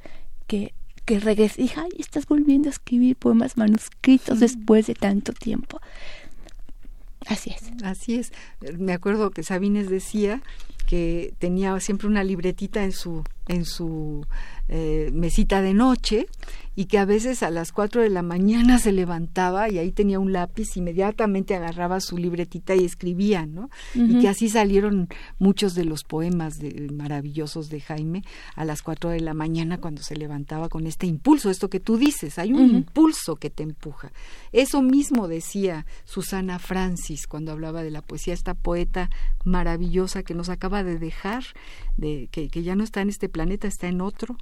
[0.52, 0.74] que,
[1.06, 1.62] que regresé.
[1.62, 5.80] Dije, ay, estás volviendo a escribir poemas manuscritos después de tanto tiempo.
[7.26, 7.72] Así es.
[7.84, 8.34] Así es.
[8.78, 10.42] Me acuerdo que Sabines decía
[10.88, 14.26] que tenía siempre una libretita en su en su
[14.70, 16.28] eh, mesita de noche
[16.74, 20.20] y que a veces a las 4 de la mañana se levantaba y ahí tenía
[20.20, 23.70] un lápiz, inmediatamente agarraba su libretita y escribía, ¿no?
[23.94, 28.24] Y que así salieron muchos de los poemas de, maravillosos de Jaime
[28.56, 31.98] a las 4 de la mañana cuando se levantaba con este impulso, esto que tú
[31.98, 34.14] dices, hay un impulso que te empuja.
[34.54, 39.10] Eso mismo decía Susana Francis cuando hablaba de la poesía, esta poeta
[39.44, 41.44] maravillosa que nos acaba de dejar,
[41.98, 44.38] de, que, que ya no está en este planeta, está en otro,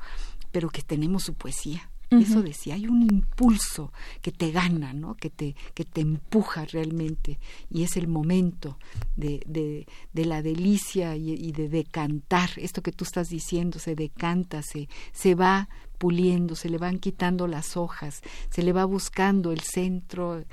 [0.52, 1.90] pero que tenemos su poesía.
[2.12, 3.94] Eso decía, hay un impulso
[4.24, 5.16] que te gana, ¿no?
[5.16, 7.40] que, te, que te empuja realmente
[7.70, 8.80] y es el momento
[9.16, 12.50] de, de, de la delicia y, de decantar.
[12.56, 15.70] Esto que tú estás diciendo, se decanta, se, se va
[16.00, 20.44] puliendo, se le van quitando las hojas, se le va buscando el centro.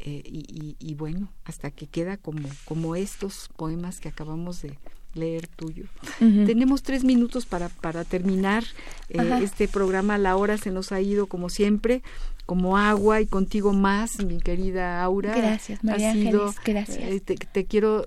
[0.00, 4.76] Eh, y, y, bueno, hasta que queda como, como estos poemas que acabamos de,
[5.16, 5.84] leer tuyo.
[6.18, 8.64] Tenemos tres minutos para, para terminar
[9.08, 10.18] eh, este programa.
[10.18, 12.02] La hora se nos ha ido como siempre
[12.46, 15.34] como agua y contigo más, mi querida Aura.
[15.34, 16.98] Gracias, María Ángeles, gracias.
[16.98, 18.06] Eh, te, quiero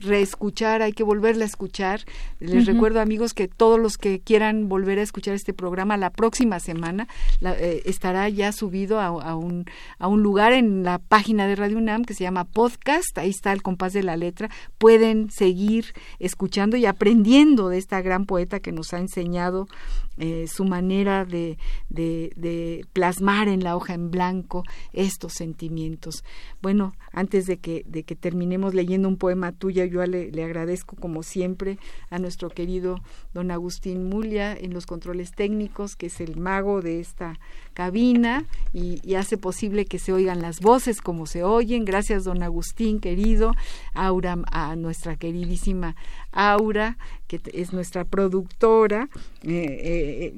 [0.00, 2.00] reescuchar, hay que volverla a escuchar.
[2.40, 6.58] Les recuerdo, amigos, que todos los que quieran volver a escuchar este programa la próxima
[6.58, 7.06] semana
[7.42, 9.66] eh, estará ya subido a, un,
[10.00, 13.16] a un lugar en la página de Radio UNAM que se llama Podcast.
[13.18, 14.50] Ahí está el compás de la letra.
[14.78, 19.68] Pueden seguir escuchando y aprendiendo de esta gran poeta que nos ha enseñado
[20.16, 26.24] eh, su manera de, de, plasmar en la hoja en blanco estos sentimientos.
[26.62, 30.96] Bueno, antes de que, de que terminemos leyendo un poema tuyo, yo le, le, agradezco
[30.96, 31.78] como siempre
[32.10, 33.00] a nuestro querido
[33.32, 37.38] don Agustín Mulia en los controles técnicos, que es el mago de esta
[37.74, 41.84] cabina y, hace posible que se oigan las voces como se oyen.
[41.84, 43.52] Gracias, don Agustín, querido.
[43.92, 45.94] Aura, a nuestra queridísima
[46.32, 49.08] Aura, que es nuestra productora.
[49.42, 50.34] Eh, eh,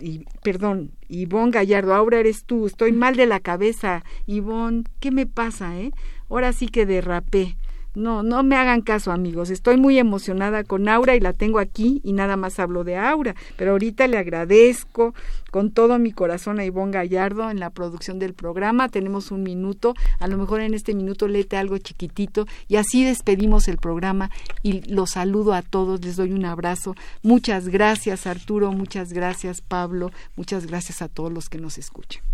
[0.00, 4.04] y, perdón, Ivonne Gallardo, Aura eres tú, estoy mal de la cabeza.
[4.26, 5.92] Ivonne, ¿qué me pasa, eh?
[6.28, 7.56] Ahora sí que derrapé.
[7.94, 9.50] No, no me hagan caso, amigos.
[9.50, 13.36] Estoy muy emocionada con Aura y la tengo aquí y nada más hablo de Aura.
[13.56, 15.14] Pero ahorita le agradezco
[15.52, 18.88] con todo mi corazón a Ivonne Gallardo en la producción del programa.
[18.88, 19.94] Tenemos un minuto.
[20.18, 24.28] A lo mejor en este minuto léete algo chiquitito y así despedimos el programa
[24.64, 26.04] y los saludo a todos.
[26.04, 26.96] Les doy un abrazo.
[27.22, 28.72] Muchas gracias, Arturo.
[28.72, 30.10] Muchas gracias, Pablo.
[30.34, 32.24] Muchas gracias a todos los que nos escuchan.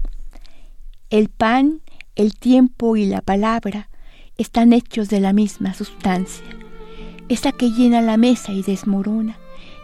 [1.10, 1.82] El pan,
[2.14, 3.89] el tiempo y la palabra
[4.40, 6.46] están hechos de la misma sustancia,
[7.28, 9.36] esa que llena la mesa y desmorona,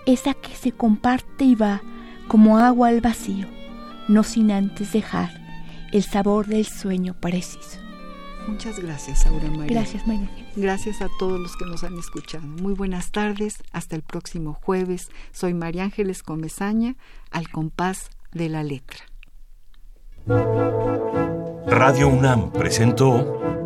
[0.07, 1.83] esa que se comparte y va
[2.27, 3.47] como agua al vacío,
[4.09, 5.31] no sin antes dejar
[5.93, 7.79] el sabor del sueño preciso.
[8.49, 9.81] Muchas gracias, Aura María.
[9.81, 10.31] Gracias, María.
[10.57, 12.47] Gracias a todos los que nos han escuchado.
[12.47, 15.11] Muy buenas tardes, hasta el próximo jueves.
[15.33, 16.97] Soy María Ángeles Comezaña,
[17.31, 19.01] al compás de la letra.
[21.67, 23.66] Radio UNAM presentó